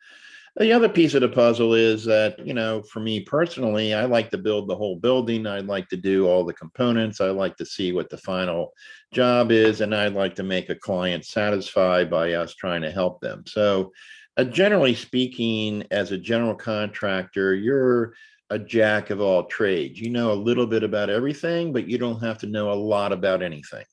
The 0.56 0.72
other 0.72 0.88
piece 0.88 1.12
of 1.12 1.20
the 1.20 1.28
puzzle 1.28 1.74
is 1.74 2.06
that, 2.06 2.38
you 2.44 2.54
know, 2.54 2.82
for 2.82 3.00
me 3.00 3.20
personally, 3.20 3.92
I 3.92 4.06
like 4.06 4.30
to 4.30 4.38
build 4.38 4.66
the 4.66 4.76
whole 4.76 4.96
building. 4.96 5.46
I 5.46 5.60
like 5.60 5.90
to 5.90 5.98
do 5.98 6.26
all 6.26 6.46
the 6.46 6.54
components. 6.54 7.20
I 7.20 7.28
like 7.28 7.56
to 7.58 7.66
see 7.66 7.92
what 7.92 8.08
the 8.08 8.16
final 8.16 8.72
job 9.12 9.52
is, 9.52 9.82
and 9.82 9.94
I'd 9.94 10.14
like 10.14 10.34
to 10.36 10.42
make 10.42 10.70
a 10.70 10.74
client 10.74 11.26
satisfied 11.26 12.10
by 12.10 12.32
us 12.32 12.54
trying 12.54 12.80
to 12.80 12.90
help 12.90 13.20
them. 13.20 13.44
So, 13.46 13.92
uh, 14.38 14.44
generally 14.44 14.94
speaking, 14.94 15.84
as 15.90 16.12
a 16.12 16.18
general 16.18 16.54
contractor, 16.54 17.54
you're 17.54 18.14
a 18.50 18.58
jack 18.58 19.10
of 19.10 19.20
all 19.20 19.44
trades. 19.44 20.00
You 20.00 20.10
know 20.10 20.32
a 20.32 20.34
little 20.34 20.66
bit 20.66 20.82
about 20.82 21.10
everything, 21.10 21.72
but 21.72 21.88
you 21.88 21.98
don't 21.98 22.22
have 22.22 22.38
to 22.38 22.46
know 22.46 22.72
a 22.72 22.74
lot 22.74 23.12
about 23.12 23.42
anything. 23.42 23.84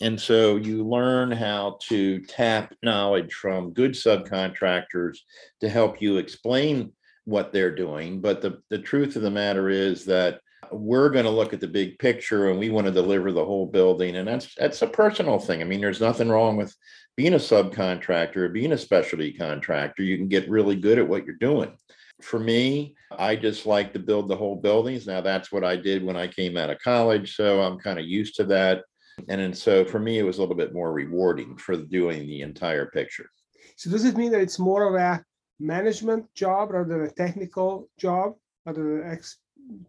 And 0.00 0.20
so 0.20 0.56
you 0.56 0.86
learn 0.86 1.30
how 1.32 1.78
to 1.88 2.20
tap 2.20 2.74
knowledge 2.82 3.34
from 3.34 3.72
good 3.72 3.92
subcontractors 3.92 5.18
to 5.60 5.68
help 5.68 6.00
you 6.00 6.18
explain 6.18 6.92
what 7.24 7.52
they're 7.52 7.74
doing. 7.74 8.20
But 8.20 8.40
the, 8.40 8.62
the 8.70 8.78
truth 8.78 9.16
of 9.16 9.22
the 9.22 9.30
matter 9.30 9.68
is 9.68 10.04
that 10.06 10.40
we're 10.70 11.10
going 11.10 11.24
to 11.24 11.30
look 11.30 11.52
at 11.52 11.60
the 11.60 11.66
big 11.66 11.98
picture 11.98 12.50
and 12.50 12.58
we 12.58 12.70
want 12.70 12.86
to 12.86 12.92
deliver 12.92 13.32
the 13.32 13.44
whole 13.44 13.66
building. 13.66 14.16
And 14.16 14.28
that's 14.28 14.54
that's 14.54 14.82
a 14.82 14.86
personal 14.86 15.38
thing. 15.38 15.60
I 15.60 15.64
mean, 15.64 15.80
there's 15.80 16.00
nothing 16.00 16.28
wrong 16.28 16.56
with 16.56 16.74
being 17.16 17.34
a 17.34 17.38
subcontractor, 17.38 18.36
or 18.36 18.48
being 18.48 18.72
a 18.72 18.78
specialty 18.78 19.32
contractor. 19.32 20.04
You 20.04 20.16
can 20.16 20.28
get 20.28 20.48
really 20.48 20.76
good 20.76 20.98
at 20.98 21.08
what 21.08 21.26
you're 21.26 21.34
doing. 21.34 21.76
For 22.20 22.40
me, 22.40 22.96
I 23.16 23.36
just 23.36 23.64
like 23.64 23.92
to 23.92 23.98
build 23.98 24.28
the 24.28 24.36
whole 24.36 24.56
buildings. 24.56 25.06
Now 25.06 25.20
that's 25.20 25.52
what 25.52 25.64
I 25.64 25.76
did 25.76 26.04
when 26.04 26.16
I 26.16 26.26
came 26.26 26.56
out 26.56 26.70
of 26.70 26.78
college. 26.80 27.36
So 27.36 27.62
I'm 27.62 27.78
kind 27.78 27.98
of 27.98 28.06
used 28.06 28.34
to 28.36 28.44
that. 28.44 28.82
And 29.28 29.40
then 29.40 29.54
so 29.54 29.84
for 29.84 29.98
me, 29.98 30.18
it 30.18 30.24
was 30.24 30.38
a 30.38 30.40
little 30.40 30.56
bit 30.56 30.74
more 30.74 30.92
rewarding 30.92 31.56
for 31.56 31.76
doing 31.76 32.26
the 32.26 32.42
entire 32.42 32.86
picture. 32.86 33.28
So 33.76 33.90
does 33.90 34.04
it 34.04 34.16
mean 34.16 34.32
that 34.32 34.40
it's 34.40 34.58
more 34.58 34.88
of 34.88 35.00
a 35.00 35.24
management 35.60 36.32
job 36.34 36.70
rather 36.70 36.88
than 36.88 37.02
a 37.02 37.10
technical 37.10 37.88
job, 37.98 38.34
rather 38.66 38.82
than 38.82 39.02
an 39.02 39.12
ex- 39.12 39.38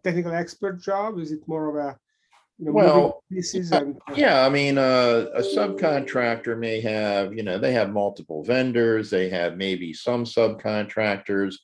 technical 0.04 0.32
expert 0.32 0.80
job? 0.80 1.18
Is 1.18 1.32
it 1.32 1.46
more 1.46 1.68
of 1.68 1.84
a 1.84 1.98
you 2.58 2.66
know, 2.66 2.72
Well, 2.72 3.24
pieces 3.32 3.70
yeah, 3.70 3.78
and 3.78 4.00
Yeah, 4.14 4.46
I 4.46 4.50
mean, 4.50 4.76
uh, 4.76 5.26
a 5.34 5.40
subcontractor 5.40 6.58
may 6.58 6.80
have, 6.82 7.32
you 7.32 7.42
know, 7.42 7.58
they 7.58 7.72
have 7.72 7.90
multiple 7.90 8.44
vendors, 8.44 9.08
they 9.08 9.30
have 9.30 9.56
maybe 9.56 9.94
some 9.94 10.24
subcontractors. 10.24 11.54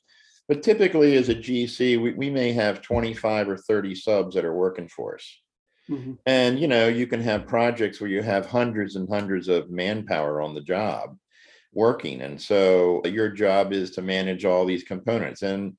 But 0.48 0.62
typically 0.62 1.16
as 1.16 1.28
a 1.28 1.34
GC, 1.34 2.00
we, 2.00 2.12
we 2.12 2.30
may 2.30 2.52
have 2.52 2.82
25 2.82 3.48
or 3.48 3.56
30 3.56 3.94
subs 3.94 4.34
that 4.34 4.44
are 4.44 4.54
working 4.54 4.88
for 4.88 5.16
us. 5.16 5.40
Mhm. 5.90 6.18
And 6.26 6.58
you 6.58 6.68
know, 6.68 6.88
you 6.88 7.06
can 7.06 7.20
have 7.20 7.46
projects 7.46 8.00
where 8.00 8.10
you 8.10 8.22
have 8.22 8.46
hundreds 8.46 8.96
and 8.96 9.08
hundreds 9.08 9.48
of 9.48 9.70
manpower 9.70 10.40
on 10.40 10.54
the 10.54 10.60
job 10.60 11.16
working. 11.72 12.22
And 12.22 12.40
so 12.40 13.02
your 13.04 13.28
job 13.28 13.72
is 13.72 13.90
to 13.92 14.02
manage 14.02 14.44
all 14.44 14.64
these 14.64 14.82
components. 14.82 15.42
And 15.42 15.76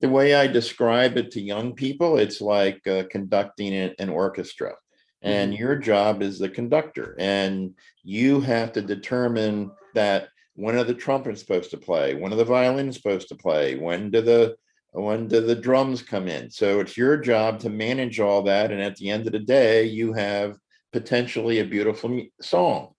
the 0.00 0.08
way 0.08 0.34
I 0.34 0.46
describe 0.46 1.16
it 1.16 1.32
to 1.32 1.40
young 1.40 1.74
people, 1.74 2.18
it's 2.18 2.40
like 2.40 2.86
uh, 2.86 3.04
conducting 3.10 3.74
an 3.74 3.94
an 3.98 4.08
orchestra. 4.08 4.74
And 5.20 5.52
your 5.52 5.74
job 5.74 6.22
is 6.22 6.38
the 6.38 6.48
conductor. 6.48 7.16
And 7.18 7.74
you 8.04 8.40
have 8.40 8.72
to 8.74 8.82
determine 8.82 9.72
that 9.94 10.28
when 10.58 10.76
are 10.76 10.82
the 10.82 10.92
trumpets 10.92 11.40
supposed 11.40 11.70
to 11.70 11.76
play? 11.76 12.14
When 12.14 12.32
are 12.32 12.36
the 12.36 12.44
violins 12.44 12.96
supposed 12.96 13.28
to 13.28 13.36
play? 13.36 13.76
When 13.76 14.10
do 14.10 14.20
the 14.20 14.56
when 14.90 15.28
do 15.28 15.40
the 15.40 15.54
drums 15.54 16.02
come 16.02 16.26
in? 16.26 16.50
So 16.50 16.80
it's 16.80 16.96
your 16.96 17.16
job 17.16 17.60
to 17.60 17.70
manage 17.70 18.18
all 18.18 18.42
that. 18.42 18.72
And 18.72 18.80
at 18.80 18.96
the 18.96 19.08
end 19.08 19.26
of 19.26 19.32
the 19.32 19.38
day, 19.38 19.84
you 19.84 20.12
have 20.14 20.56
potentially 20.92 21.60
a 21.60 21.64
beautiful 21.64 22.22
song. 22.40 22.94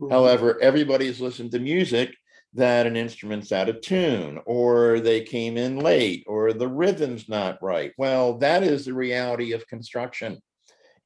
Mhm. 0.00 0.10
However, 0.10 0.58
everybody's 0.62 1.20
listened 1.20 1.50
to 1.50 1.58
music 1.58 2.14
that 2.54 2.86
an 2.86 2.96
instrument's 2.96 3.52
out 3.52 3.68
of 3.68 3.82
tune, 3.82 4.40
or 4.46 4.98
they 5.00 5.20
came 5.22 5.58
in 5.58 5.80
late, 5.80 6.24
or 6.26 6.54
the 6.54 6.68
rhythm's 6.68 7.28
not 7.28 7.62
right. 7.62 7.92
Well, 7.98 8.38
that 8.38 8.62
is 8.62 8.86
the 8.86 8.94
reality 8.94 9.52
of 9.52 9.68
construction. 9.68 10.40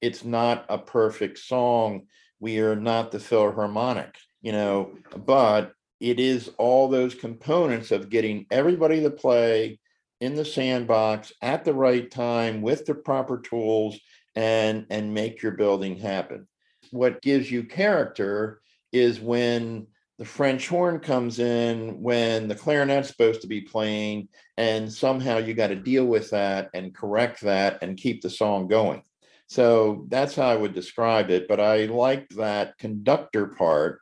It's 0.01 0.25
not 0.25 0.67
a 0.69 0.79
perfect 0.79 1.39
song. 1.39 2.07
We 2.39 2.61
are 2.61 2.77
not 2.77 3.11
the 3.11 3.19
Philharmonic, 3.19 4.15
you 4.41 4.53
know, 4.53 4.95
but 5.17 5.73
it 6.01 6.21
is 6.21 6.51
all 6.59 6.89
those 6.89 7.15
components 7.15 7.91
of 7.91 8.11
getting 8.11 8.47
everybody 8.51 9.01
to 9.03 9.11
play 9.11 9.79
in 10.21 10.35
the 10.35 10.45
sandbox 10.45 11.33
at 11.43 11.65
the 11.65 11.75
right 11.75 12.11
time 12.11 12.63
with 12.63 12.87
the 12.87 12.95
proper 12.95 13.41
tools 13.41 13.99
and 14.35 14.87
and 14.91 15.13
make 15.13 15.43
your 15.43 15.53
building 15.53 15.97
happen. 15.97 16.47
What 16.91 17.23
gives 17.23 17.51
you 17.51 17.65
character 17.65 18.61
is 18.93 19.21
when 19.21 19.87
the 20.19 20.25
French 20.25 20.69
horn 20.69 21.01
comes 21.01 21.39
in, 21.39 22.01
when 22.01 22.49
the 22.49 22.55
clarinet's 22.55 23.09
supposed 23.09 23.43
to 23.43 23.47
be 23.47 23.61
playing, 23.61 24.29
and 24.57 24.91
somehow 24.91 25.39
you 25.39 25.53
got 25.53 25.67
to 25.69 25.77
deal 25.77 26.07
with 26.07 26.31
that 26.31 26.71
and 26.73 26.95
correct 26.95 27.43
that 27.43 27.83
and 27.83 27.99
keep 27.99 28.23
the 28.23 28.31
song 28.31 28.67
going. 28.67 29.03
So 29.49 30.07
that's 30.09 30.35
how 30.35 30.49
I 30.49 30.57
would 30.57 30.75
describe 30.75 31.31
it. 31.31 31.47
But 31.49 31.61
I 31.61 31.85
like 31.87 32.29
that 32.31 32.79
conductor 32.79 33.49
part 33.49 34.01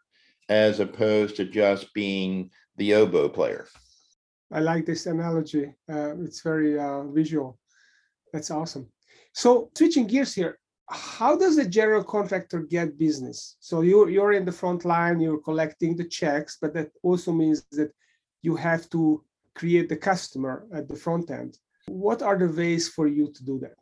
as 0.48 0.80
opposed 0.80 1.36
to 1.36 1.44
just 1.44 1.92
being 1.94 2.50
the 2.76 2.94
oboe 2.94 3.28
player. 3.28 3.66
I 4.52 4.60
like 4.60 4.86
this 4.86 5.06
analogy. 5.06 5.74
Uh, 5.90 6.16
it's 6.22 6.42
very 6.42 6.78
uh, 6.78 7.04
visual. 7.04 7.58
That's 8.32 8.50
awesome. 8.50 8.88
So 9.32 9.70
switching 9.76 10.06
gears 10.06 10.34
here, 10.34 10.58
how 10.88 11.36
does 11.36 11.58
a 11.58 11.68
general 11.68 12.04
contractor 12.04 12.60
get 12.60 12.98
business? 12.98 13.56
So 13.60 13.80
you're 13.80 14.10
you're 14.10 14.32
in 14.32 14.44
the 14.44 14.52
front 14.52 14.84
line, 14.84 15.20
you're 15.20 15.40
collecting 15.40 15.96
the 15.96 16.04
checks, 16.04 16.58
but 16.60 16.74
that 16.74 16.90
also 17.02 17.32
means 17.32 17.64
that 17.72 17.90
you 18.42 18.54
have 18.56 18.88
to 18.90 19.24
create 19.54 19.88
the 19.88 19.96
customer 19.96 20.66
at 20.72 20.88
the 20.88 20.96
front 20.96 21.30
end. 21.30 21.58
What 21.88 22.22
are 22.22 22.38
the 22.38 22.48
ways 22.48 22.88
for 22.88 23.06
you 23.06 23.32
to 23.32 23.44
do 23.44 23.58
that? 23.60 23.76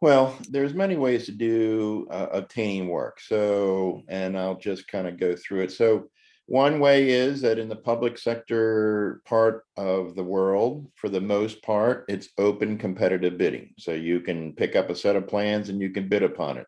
Well, 0.00 0.38
there's 0.48 0.74
many 0.74 0.96
ways 0.96 1.26
to 1.26 1.32
do 1.32 2.06
uh, 2.10 2.28
obtaining 2.30 2.88
work. 2.88 3.20
So, 3.20 4.02
and 4.08 4.38
I'll 4.38 4.58
just 4.58 4.86
kind 4.86 5.08
of 5.08 5.18
go 5.18 5.34
through 5.34 5.62
it. 5.62 5.72
So, 5.72 6.08
one 6.46 6.80
way 6.80 7.10
is 7.10 7.42
that 7.42 7.58
in 7.58 7.68
the 7.68 7.76
public 7.76 8.16
sector 8.16 9.20
part 9.26 9.64
of 9.76 10.14
the 10.14 10.24
world, 10.24 10.86
for 10.94 11.10
the 11.10 11.20
most 11.20 11.62
part, 11.62 12.06
it's 12.08 12.30
open 12.38 12.78
competitive 12.78 13.36
bidding. 13.36 13.74
So 13.76 13.92
you 13.92 14.20
can 14.20 14.54
pick 14.54 14.74
up 14.74 14.88
a 14.88 14.94
set 14.94 15.14
of 15.14 15.28
plans 15.28 15.68
and 15.68 15.78
you 15.78 15.90
can 15.90 16.08
bid 16.08 16.22
upon 16.22 16.56
it. 16.56 16.66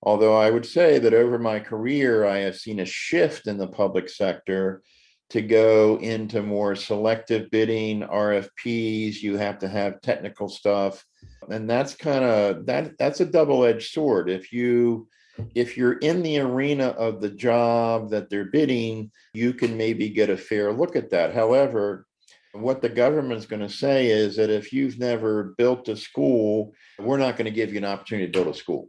Although 0.00 0.36
I 0.36 0.50
would 0.50 0.64
say 0.64 1.00
that 1.00 1.12
over 1.12 1.40
my 1.40 1.58
career, 1.58 2.24
I 2.24 2.38
have 2.38 2.54
seen 2.54 2.78
a 2.78 2.84
shift 2.84 3.48
in 3.48 3.58
the 3.58 3.66
public 3.66 4.08
sector 4.08 4.82
to 5.30 5.42
go 5.42 5.98
into 5.98 6.42
more 6.42 6.76
selective 6.76 7.50
bidding, 7.50 8.02
RFPs. 8.02 9.22
You 9.22 9.36
have 9.36 9.58
to 9.60 9.68
have 9.68 10.00
technical 10.00 10.48
stuff. 10.48 11.04
And 11.50 11.68
that's 11.68 11.94
kind 11.94 12.24
of 12.24 12.66
that 12.66 12.98
that's 12.98 13.20
a 13.20 13.26
double-edged 13.26 13.90
sword. 13.90 14.30
If 14.30 14.52
you 14.52 15.08
if 15.54 15.76
you're 15.76 15.98
in 15.98 16.22
the 16.22 16.38
arena 16.38 16.88
of 16.88 17.20
the 17.20 17.30
job 17.30 18.10
that 18.10 18.30
they're 18.30 18.46
bidding 18.46 19.10
you 19.34 19.52
can 19.52 19.76
maybe 19.76 20.08
get 20.08 20.30
a 20.30 20.36
fair 20.36 20.72
look 20.72 20.96
at 20.96 21.10
that. 21.10 21.34
However 21.34 22.06
what 22.52 22.80
the 22.80 22.88
government's 22.88 23.44
going 23.44 23.60
to 23.60 23.68
say 23.68 24.06
is 24.06 24.36
that 24.36 24.48
if 24.48 24.72
you've 24.72 24.98
never 24.98 25.54
built 25.58 25.88
a 25.88 25.96
school 25.96 26.72
we're 26.98 27.18
not 27.18 27.36
going 27.36 27.44
to 27.44 27.50
give 27.50 27.70
you 27.70 27.78
an 27.78 27.84
opportunity 27.84 28.26
to 28.26 28.32
build 28.32 28.54
a 28.54 28.58
school 28.58 28.88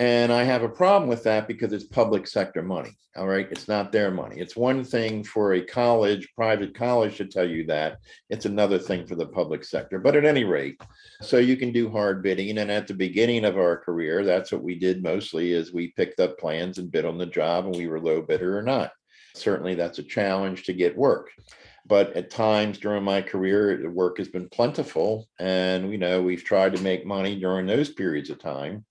And 0.00 0.32
I 0.32 0.44
have 0.44 0.62
a 0.62 0.68
problem 0.68 1.10
with 1.10 1.22
that 1.24 1.46
because 1.46 1.74
it's 1.74 1.84
public 1.84 2.26
sector 2.26 2.62
money. 2.62 2.96
All 3.18 3.28
right. 3.28 3.46
It's 3.50 3.68
not 3.68 3.92
their 3.92 4.10
money. 4.10 4.40
It's 4.40 4.56
one 4.56 4.82
thing 4.82 5.22
for 5.22 5.52
a 5.52 5.62
college, 5.62 6.26
private 6.34 6.74
college 6.74 7.18
to 7.18 7.26
tell 7.26 7.46
you 7.46 7.66
that. 7.66 7.98
It's 8.30 8.46
another 8.46 8.78
thing 8.78 9.06
for 9.06 9.14
the 9.14 9.26
public 9.26 9.62
sector. 9.62 9.98
But 9.98 10.16
at 10.16 10.24
any 10.24 10.44
rate, 10.44 10.80
so 11.20 11.36
you 11.36 11.54
can 11.54 11.70
do 11.70 11.90
hard 11.90 12.22
bidding. 12.22 12.56
And 12.56 12.70
at 12.70 12.86
the 12.86 12.94
beginning 12.94 13.44
of 13.44 13.58
our 13.58 13.76
career, 13.76 14.24
that's 14.24 14.50
what 14.50 14.62
we 14.62 14.78
did 14.78 15.02
mostly 15.02 15.52
is 15.52 15.70
we 15.70 15.88
picked 15.88 16.18
up 16.18 16.38
plans 16.38 16.78
and 16.78 16.90
bid 16.90 17.04
on 17.04 17.18
the 17.18 17.26
job 17.26 17.66
and 17.66 17.76
we 17.76 17.86
were 17.86 18.00
low 18.00 18.22
bidder 18.22 18.56
or 18.56 18.62
not. 18.62 18.92
Certainly 19.34 19.74
that's 19.74 19.98
a 19.98 20.02
challenge 20.02 20.62
to 20.64 20.72
get 20.72 20.96
work 20.96 21.30
but 21.86 22.12
at 22.12 22.30
times 22.30 22.78
during 22.78 23.02
my 23.02 23.22
career 23.22 23.90
work 23.90 24.18
has 24.18 24.28
been 24.28 24.48
plentiful 24.50 25.26
and 25.38 25.90
you 25.90 25.96
know 25.98 26.20
we've 26.20 26.44
tried 26.44 26.76
to 26.76 26.82
make 26.82 27.06
money 27.06 27.40
during 27.40 27.66
those 27.66 27.90
periods 27.90 28.28
of 28.28 28.38
time 28.38 28.84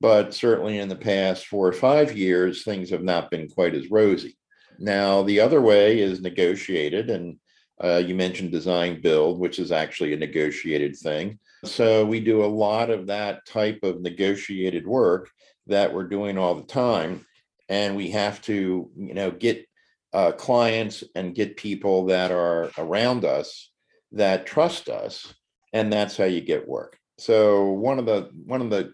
but 0.00 0.34
certainly 0.34 0.78
in 0.78 0.88
the 0.88 0.96
past 0.96 1.46
four 1.46 1.66
or 1.66 1.72
five 1.72 2.16
years, 2.16 2.62
things 2.62 2.90
have 2.90 3.02
not 3.02 3.30
been 3.30 3.48
quite 3.48 3.74
as 3.74 3.90
rosy. 3.90 4.36
Now, 4.78 5.22
the 5.22 5.40
other 5.40 5.60
way 5.60 6.00
is 6.00 6.20
negotiated, 6.20 7.10
and 7.10 7.38
uh, 7.82 8.02
you 8.04 8.14
mentioned 8.14 8.52
design 8.52 9.00
build, 9.00 9.38
which 9.38 9.58
is 9.58 9.72
actually 9.72 10.12
a 10.12 10.18
negotiated 10.18 10.96
thing. 10.96 11.38
So 11.64 12.04
we 12.04 12.20
do 12.20 12.44
a 12.44 12.46
lot 12.46 12.90
of 12.90 13.06
that 13.06 13.46
type 13.46 13.80
of 13.82 14.02
negotiated 14.02 14.86
work 14.86 15.30
that 15.66 15.92
we're 15.92 16.08
doing 16.08 16.38
all 16.38 16.54
the 16.54 16.66
time, 16.66 17.26
and 17.68 17.96
we 17.96 18.10
have 18.10 18.40
to, 18.42 18.90
you 18.96 19.14
know, 19.14 19.30
get 19.30 19.66
uh, 20.12 20.32
clients 20.32 21.04
and 21.14 21.34
get 21.34 21.56
people 21.56 22.06
that 22.06 22.30
are 22.30 22.70
around 22.78 23.24
us 23.24 23.70
that 24.12 24.46
trust 24.46 24.88
us, 24.88 25.34
and 25.72 25.92
that's 25.92 26.16
how 26.16 26.24
you 26.24 26.40
get 26.40 26.68
work. 26.68 26.98
So 27.18 27.70
one 27.70 27.98
of 27.98 28.06
the 28.06 28.30
one 28.44 28.60
of 28.60 28.70
the 28.70 28.92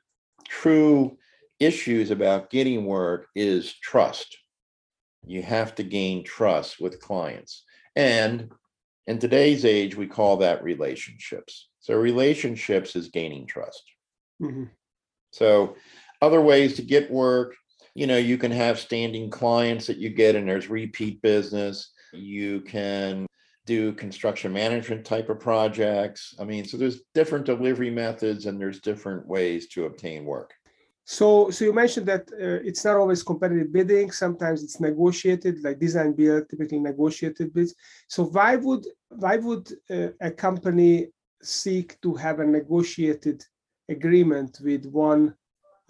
true 0.52 1.16
issues 1.58 2.10
about 2.10 2.50
getting 2.50 2.84
work 2.84 3.26
is 3.34 3.72
trust. 3.72 4.36
You 5.26 5.42
have 5.42 5.74
to 5.76 5.82
gain 5.82 6.24
trust 6.24 6.80
with 6.80 7.00
clients. 7.00 7.64
And 7.96 8.50
in 9.06 9.18
today's 9.18 9.64
age, 9.64 9.96
we 9.96 10.06
call 10.06 10.36
that 10.38 10.62
relationships. 10.62 11.68
So, 11.80 11.94
relationships 11.94 12.94
is 12.94 13.08
gaining 13.08 13.46
trust. 13.46 13.82
Mm-hmm. 14.40 14.64
So, 15.32 15.76
other 16.20 16.40
ways 16.40 16.76
to 16.76 16.82
get 16.82 17.10
work, 17.10 17.54
you 17.94 18.06
know, 18.06 18.18
you 18.18 18.36
can 18.38 18.52
have 18.52 18.78
standing 18.78 19.30
clients 19.30 19.86
that 19.86 19.98
you 19.98 20.10
get, 20.10 20.36
and 20.36 20.48
there's 20.48 20.68
repeat 20.68 21.22
business. 21.22 21.92
You 22.12 22.60
can 22.60 23.26
do 23.66 23.92
construction 23.92 24.52
management 24.52 25.04
type 25.04 25.28
of 25.28 25.38
projects. 25.40 26.34
I 26.40 26.44
mean, 26.44 26.64
so 26.64 26.76
there's 26.76 27.02
different 27.14 27.46
delivery 27.46 27.90
methods 27.90 28.46
and 28.46 28.60
there's 28.60 28.80
different 28.80 29.26
ways 29.26 29.68
to 29.68 29.86
obtain 29.86 30.24
work. 30.24 30.52
So, 31.04 31.50
so 31.50 31.64
you 31.64 31.72
mentioned 31.72 32.06
that 32.06 32.28
uh, 32.32 32.62
it's 32.68 32.84
not 32.84 32.96
always 32.96 33.22
competitive 33.22 33.72
bidding. 33.72 34.12
Sometimes 34.12 34.62
it's 34.62 34.80
negotiated, 34.80 35.62
like 35.62 35.78
design 35.78 36.12
build, 36.12 36.48
typically 36.48 36.78
negotiated 36.78 37.52
bids. 37.52 37.74
So, 38.08 38.24
why 38.24 38.56
would 38.56 38.86
why 39.08 39.36
would 39.36 39.68
uh, 39.90 40.08
a 40.20 40.30
company 40.30 41.08
seek 41.42 42.00
to 42.02 42.14
have 42.14 42.38
a 42.38 42.46
negotiated 42.46 43.44
agreement 43.88 44.60
with 44.62 44.86
one 44.86 45.34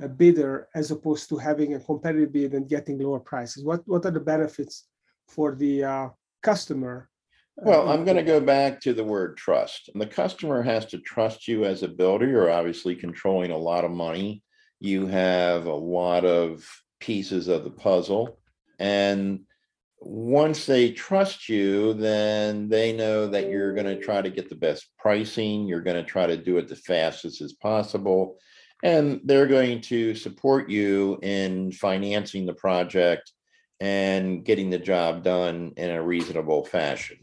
uh, 0.02 0.09
bidder 0.09 0.69
as 0.75 0.91
opposed 0.91 1.29
to 1.29 1.37
having 1.37 1.75
a 1.75 1.81
competitive 1.81 2.33
bid 2.33 2.55
and 2.55 2.67
getting 2.67 2.99
lower 2.99 3.21
prices? 3.21 3.64
What 3.64 3.83
what 3.87 4.07
are 4.07 4.11
the 4.11 4.21
benefits 4.21 4.88
for 5.29 5.55
the 5.55 5.85
uh, 5.85 6.09
customer 6.43 7.11
well, 7.57 7.89
I'm 7.89 8.01
um, 8.01 8.05
going 8.05 8.17
to 8.17 8.23
go 8.23 8.41
back 8.41 8.81
to 8.83 8.95
the 8.95 9.05
word 9.05 9.37
trust. 9.37 9.91
And 9.93 10.01
the 10.01 10.07
customer 10.07 10.63
has 10.63 10.87
to 10.87 10.99
trust 10.99 11.47
you 11.47 11.65
as 11.65 11.83
a 11.83 11.89
builder. 11.89 12.27
You're 12.27 12.51
obviously 12.51 12.97
controlling 12.97 13.51
a 13.51 13.59
lot 13.59 13.85
of 13.85 13.91
money. 13.91 14.43
You 14.81 15.07
have 15.07 15.67
a 15.67 15.75
lot 15.75 16.25
of 16.25 16.67
pieces 16.99 17.49
of 17.49 17.65
the 17.65 17.71
puzzle. 17.71 18.39
And 18.79 19.41
once 20.01 20.67
they 20.67 20.91
trust 20.91 21.49
you, 21.49 21.93
then 21.95 22.69
they 22.69 22.93
know 22.93 23.29
that 23.29 23.49
you're 23.49 23.75
going 23.75 23.87
to 23.87 24.01
try 24.01 24.23
to 24.23 24.31
get 24.31 24.49
the 24.49 24.57
best 24.57 24.87
pricing. 24.99 25.69
You're 25.69 25.83
going 25.83 26.03
to 26.03 26.11
try 26.11 26.27
to 26.27 26.37
do 26.37 26.57
it 26.57 26.69
the 26.69 26.77
fastest 26.77 27.41
as 27.43 27.53
possible. 27.53 28.39
And 28.83 29.21
they're 29.25 29.47
going 29.47 29.83
to 29.83 30.15
support 30.15 30.69
you 30.69 31.19
in 31.23 31.71
financing 31.71 32.47
the 32.47 32.55
project 32.55 33.31
and 33.79 34.45
getting 34.45 34.71
the 34.71 34.79
job 34.79 35.23
done 35.23 35.73
in 35.77 35.91
a 35.91 36.03
reasonable 36.03 36.65
fashion. 36.65 37.19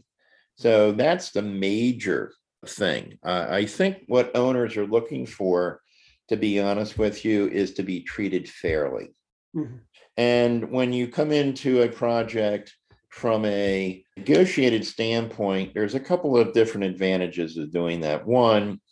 So 0.60 0.92
that's 0.92 1.30
the 1.30 1.40
major 1.40 2.34
thing. 2.66 3.18
Uh, 3.24 3.46
I 3.48 3.64
think 3.64 4.02
what 4.08 4.36
owners 4.36 4.76
are 4.76 4.86
looking 4.86 5.24
for, 5.24 5.80
to 6.28 6.36
be 6.36 6.60
honest 6.60 6.98
with 6.98 7.24
you, 7.24 7.48
is 7.48 7.72
to 7.74 7.82
be 7.82 8.02
treated 8.02 8.46
fairly. 8.46 9.14
Mm-hmm. 9.56 9.76
And 10.18 10.70
when 10.70 10.92
you 10.92 11.08
come 11.08 11.32
into 11.32 11.80
a 11.80 11.88
project 11.88 12.74
from 13.08 13.46
a 13.46 14.04
negotiated 14.18 14.84
standpoint, 14.84 15.72
there's 15.72 15.94
a 15.94 16.00
couple 16.00 16.36
of 16.36 16.52
different 16.52 16.84
advantages 16.84 17.56
of 17.56 17.72
doing 17.72 18.02
that. 18.02 18.26
One, 18.26 18.82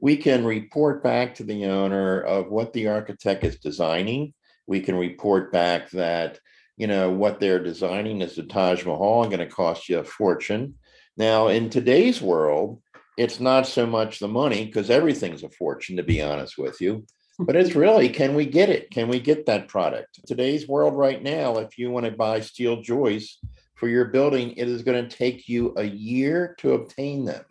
we 0.00 0.16
can 0.16 0.44
report 0.44 1.02
back 1.02 1.34
to 1.34 1.42
the 1.42 1.64
owner 1.64 2.20
of 2.20 2.52
what 2.52 2.72
the 2.72 2.86
architect 2.86 3.42
is 3.42 3.58
designing. 3.58 4.32
We 4.68 4.78
can 4.78 4.94
report 4.94 5.50
back 5.50 5.90
that, 5.90 6.38
you 6.76 6.86
know, 6.86 7.10
what 7.10 7.40
they're 7.40 7.64
designing 7.64 8.22
is 8.22 8.36
the 8.36 8.44
Taj 8.44 8.84
Mahal 8.84 9.24
going 9.24 9.40
to 9.40 9.46
cost 9.46 9.88
you 9.88 9.98
a 9.98 10.04
fortune. 10.04 10.74
Now, 11.16 11.48
in 11.48 11.70
today's 11.70 12.20
world, 12.20 12.82
it's 13.16 13.40
not 13.40 13.66
so 13.66 13.86
much 13.86 14.18
the 14.18 14.28
money 14.28 14.66
because 14.66 14.90
everything's 14.90 15.42
a 15.42 15.48
fortune, 15.48 15.96
to 15.96 16.02
be 16.02 16.20
honest 16.20 16.58
with 16.58 16.80
you. 16.80 17.06
But 17.38 17.56
it's 17.56 17.74
really, 17.74 18.08
can 18.08 18.34
we 18.34 18.44
get 18.44 18.68
it? 18.68 18.90
Can 18.90 19.08
we 19.08 19.20
get 19.20 19.46
that 19.46 19.68
product? 19.68 20.20
Today's 20.26 20.68
world, 20.68 20.94
right 20.94 21.22
now, 21.22 21.58
if 21.58 21.78
you 21.78 21.90
want 21.90 22.06
to 22.06 22.12
buy 22.12 22.40
steel 22.40 22.82
joists 22.82 23.38
for 23.76 23.88
your 23.88 24.06
building, 24.06 24.52
it 24.52 24.68
is 24.68 24.82
going 24.82 25.08
to 25.08 25.16
take 25.16 25.48
you 25.48 25.72
a 25.76 25.84
year 25.84 26.54
to 26.58 26.74
obtain 26.74 27.24
them. 27.24 27.44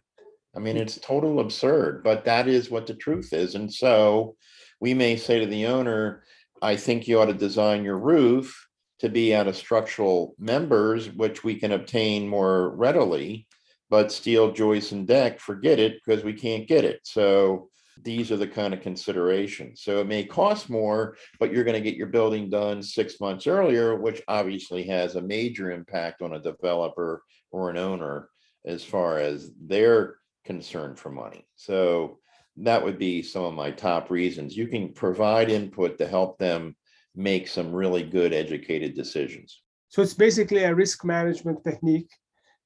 I 0.55 0.59
mean, 0.59 0.77
it's 0.77 0.99
total 0.99 1.39
absurd, 1.39 2.03
but 2.03 2.25
that 2.25 2.47
is 2.47 2.69
what 2.69 2.87
the 2.87 2.93
truth 2.93 3.33
is. 3.33 3.55
And 3.55 3.73
so 3.73 4.35
we 4.79 4.93
may 4.93 5.17
say 5.17 5.39
to 5.39 5.45
the 5.45 5.65
owner, 5.65 6.23
I 6.61 6.75
think 6.77 7.07
you 7.07 7.19
ought 7.19 7.25
to 7.25 7.33
design 7.33 7.83
your 7.83 7.97
roof 7.97 8.67
to 8.99 9.09
be 9.09 9.35
out 9.35 9.47
of 9.47 9.57
structural 9.57 10.35
members, 10.39 11.09
which 11.11 11.43
we 11.43 11.55
can 11.55 11.73
obtain 11.73 12.27
more 12.27 12.69
readily 12.69 13.47
but 13.89 14.11
steel 14.11 14.51
joists 14.51 14.91
and 14.91 15.07
deck, 15.07 15.39
forget 15.39 15.79
it 15.79 16.01
because 16.03 16.23
we 16.23 16.33
can't 16.33 16.67
get 16.67 16.83
it. 16.85 17.01
So 17.03 17.69
these 18.03 18.31
are 18.31 18.37
the 18.37 18.47
kind 18.47 18.73
of 18.73 18.81
considerations. 18.81 19.81
So 19.81 19.99
it 19.99 20.07
may 20.07 20.23
cost 20.23 20.69
more, 20.69 21.17
but 21.39 21.51
you're 21.51 21.63
going 21.63 21.81
to 21.81 21.89
get 21.89 21.95
your 21.95 22.07
building 22.07 22.49
done 22.49 22.81
six 22.81 23.19
months 23.19 23.47
earlier, 23.47 23.95
which 23.95 24.21
obviously 24.27 24.83
has 24.83 25.15
a 25.15 25.21
major 25.21 25.71
impact 25.71 26.21
on 26.21 26.33
a 26.33 26.41
developer 26.41 27.23
or 27.51 27.69
an 27.69 27.77
owner 27.77 28.29
as 28.65 28.83
far 28.83 29.19
as 29.19 29.51
their 29.61 30.15
concern 30.43 30.95
for 30.95 31.09
money. 31.09 31.47
So 31.55 32.19
that 32.57 32.83
would 32.83 32.97
be 32.97 33.21
some 33.21 33.43
of 33.43 33.53
my 33.53 33.71
top 33.71 34.09
reasons. 34.09 34.57
You 34.57 34.67
can 34.67 34.93
provide 34.93 35.49
input 35.49 35.97
to 35.97 36.07
help 36.07 36.37
them 36.37 36.75
make 37.15 37.47
some 37.47 37.73
really 37.73 38.03
good 38.03 38.33
educated 38.33 38.93
decisions. 38.93 39.61
So 39.89 40.01
it's 40.01 40.13
basically 40.13 40.63
a 40.63 40.75
risk 40.75 41.05
management 41.05 41.63
technique 41.63 42.09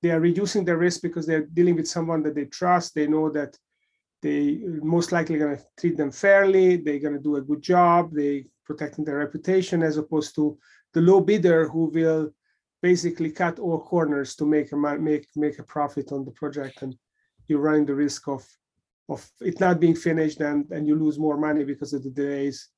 they 0.02 0.12
are 0.12 0.20
reducing 0.20 0.66
the 0.66 0.76
risk 0.76 1.02
because 1.02 1.26
they're 1.26 1.46
dealing 1.46 1.76
with 1.76 1.88
someone 1.88 2.24
that 2.24 2.36
they 2.36 2.46
trust. 2.46 2.96
They 2.96 3.08
know 3.08 3.30
that 3.32 3.58
they 4.22 4.60
most 4.64 5.12
likely 5.12 5.38
going 5.38 5.58
to 5.58 5.64
treat 5.80 5.98
them 5.98 6.12
fairly. 6.12 6.78
They're 6.78 7.00
going 7.00 7.16
to 7.18 7.24
do 7.24 7.38
a 7.38 7.42
good 7.42 7.62
job. 7.62 8.14
They 8.14 8.48
protecting 8.66 9.06
their 9.06 9.18
reputation 9.18 9.82
as 9.84 9.98
opposed 9.98 10.36
to 10.36 10.58
the 10.94 11.02
low 11.02 11.22
bidder 11.22 11.68
who 11.68 11.86
will 11.86 12.32
basically 12.82 13.32
cut 13.32 13.60
all 13.60 13.80
corners 13.80 14.36
to 14.36 14.46
make 14.46 14.72
a 14.72 14.78
make 14.78 15.28
make 15.36 15.60
a 15.60 15.64
profit 15.64 16.12
on 16.12 16.24
the 16.24 16.32
project, 16.32 16.82
and 16.82 16.96
you're 17.48 17.60
running 17.60 17.86
the 17.86 17.96
risk 17.96 18.28
of 18.28 18.46
of 19.10 19.30
it 19.42 19.60
not 19.60 19.80
being 19.80 19.96
finished 19.96 20.40
and 20.40 20.70
and 20.72 20.88
you 20.88 20.96
lose 20.96 21.18
more 21.20 21.38
money 21.38 21.64
because 21.64 21.94
of 21.94 22.04
the 22.04 22.12
delays 22.12 22.70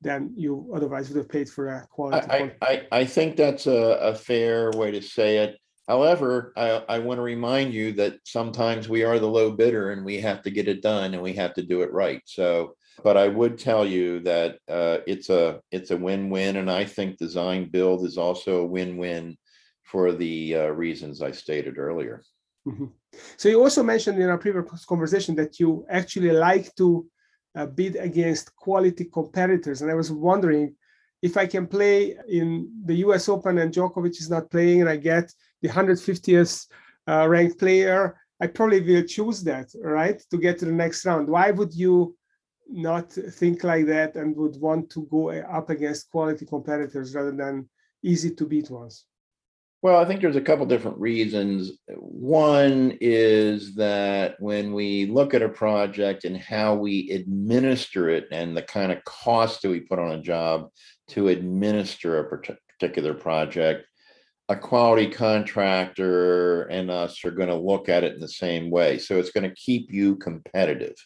than 0.00 0.32
you 0.34 0.70
otherwise 0.74 1.08
would 1.08 1.18
have 1.18 1.28
paid 1.28 1.48
for 1.48 1.68
a 1.68 1.86
quality. 1.90 2.26
I, 2.30 2.52
I, 2.62 2.86
I 2.90 3.04
think 3.04 3.36
that's 3.36 3.66
a, 3.66 3.98
a 4.00 4.14
fair 4.14 4.70
way 4.70 4.90
to 4.92 5.02
say 5.02 5.38
it. 5.38 5.58
However, 5.90 6.52
I, 6.56 6.84
I 6.88 6.98
want 7.00 7.18
to 7.18 7.22
remind 7.22 7.74
you 7.74 7.90
that 7.94 8.20
sometimes 8.24 8.88
we 8.88 9.02
are 9.02 9.18
the 9.18 9.26
low 9.26 9.50
bidder 9.50 9.90
and 9.90 10.04
we 10.04 10.20
have 10.20 10.40
to 10.42 10.50
get 10.50 10.68
it 10.68 10.82
done 10.82 11.14
and 11.14 11.22
we 11.22 11.32
have 11.32 11.52
to 11.54 11.64
do 11.64 11.82
it 11.82 11.92
right. 11.92 12.22
So, 12.26 12.76
but 13.02 13.16
I 13.16 13.26
would 13.26 13.58
tell 13.58 13.84
you 13.84 14.20
that 14.20 14.58
uh, 14.68 14.98
it's 15.08 15.30
a 15.30 15.60
it's 15.72 15.90
a 15.90 15.96
win-win, 15.96 16.58
and 16.58 16.70
I 16.70 16.84
think 16.84 17.18
design 17.18 17.70
build 17.72 18.06
is 18.06 18.18
also 18.18 18.60
a 18.60 18.70
win-win 18.76 19.36
for 19.82 20.12
the 20.12 20.54
uh, 20.54 20.66
reasons 20.84 21.22
I 21.22 21.32
stated 21.32 21.76
earlier. 21.76 22.22
Mm-hmm. 22.68 22.90
So 23.36 23.48
you 23.48 23.60
also 23.60 23.82
mentioned 23.82 24.22
in 24.22 24.28
our 24.28 24.38
previous 24.38 24.84
conversation 24.84 25.34
that 25.36 25.58
you 25.58 25.84
actually 25.90 26.30
like 26.30 26.72
to 26.76 27.04
uh, 27.56 27.66
bid 27.66 27.96
against 27.96 28.54
quality 28.54 29.06
competitors, 29.06 29.82
and 29.82 29.90
I 29.90 29.94
was 29.94 30.12
wondering 30.12 30.76
if 31.20 31.36
I 31.36 31.46
can 31.46 31.66
play 31.66 32.16
in 32.28 32.70
the 32.84 32.94
U.S. 33.06 33.28
Open 33.28 33.58
and 33.58 33.74
Djokovic 33.74 34.20
is 34.20 34.30
not 34.30 34.50
playing, 34.52 34.82
and 34.82 34.88
I 34.88 34.96
get 34.96 35.32
the 35.62 35.68
150th 35.68 36.66
uh, 37.08 37.28
ranked 37.28 37.58
player, 37.58 38.18
I 38.40 38.46
probably 38.46 38.80
will 38.80 39.04
choose 39.04 39.42
that, 39.44 39.68
right, 39.82 40.20
to 40.30 40.38
get 40.38 40.58
to 40.58 40.64
the 40.64 40.72
next 40.72 41.04
round. 41.04 41.28
Why 41.28 41.50
would 41.50 41.74
you 41.74 42.16
not 42.68 43.12
think 43.12 43.64
like 43.64 43.86
that 43.86 44.14
and 44.16 44.36
would 44.36 44.56
want 44.56 44.90
to 44.90 45.06
go 45.10 45.30
up 45.30 45.70
against 45.70 46.10
quality 46.10 46.46
competitors 46.46 47.14
rather 47.14 47.32
than 47.32 47.68
easy 48.02 48.30
to 48.34 48.46
beat 48.46 48.70
ones? 48.70 49.04
Well, 49.82 49.98
I 49.98 50.04
think 50.04 50.20
there's 50.20 50.36
a 50.36 50.42
couple 50.42 50.66
different 50.66 50.98
reasons. 50.98 51.72
One 51.88 52.98
is 53.00 53.74
that 53.76 54.36
when 54.38 54.74
we 54.74 55.06
look 55.06 55.32
at 55.32 55.42
a 55.42 55.48
project 55.48 56.26
and 56.26 56.36
how 56.36 56.74
we 56.74 57.10
administer 57.10 58.10
it 58.10 58.26
and 58.30 58.54
the 58.54 58.62
kind 58.62 58.92
of 58.92 59.02
cost 59.04 59.62
that 59.62 59.70
we 59.70 59.80
put 59.80 59.98
on 59.98 60.12
a 60.12 60.20
job 60.20 60.68
to 61.08 61.28
administer 61.28 62.18
a 62.18 62.42
particular 62.78 63.14
project, 63.14 63.86
a 64.50 64.56
quality 64.56 65.08
contractor 65.08 66.62
and 66.64 66.90
us 66.90 67.24
are 67.24 67.30
going 67.30 67.48
to 67.48 67.54
look 67.54 67.88
at 67.88 68.02
it 68.02 68.14
in 68.14 68.20
the 68.20 68.26
same 68.26 68.68
way. 68.68 68.98
So 68.98 69.16
it's 69.16 69.30
going 69.30 69.48
to 69.48 69.54
keep 69.54 69.92
you 69.92 70.16
competitive. 70.16 70.96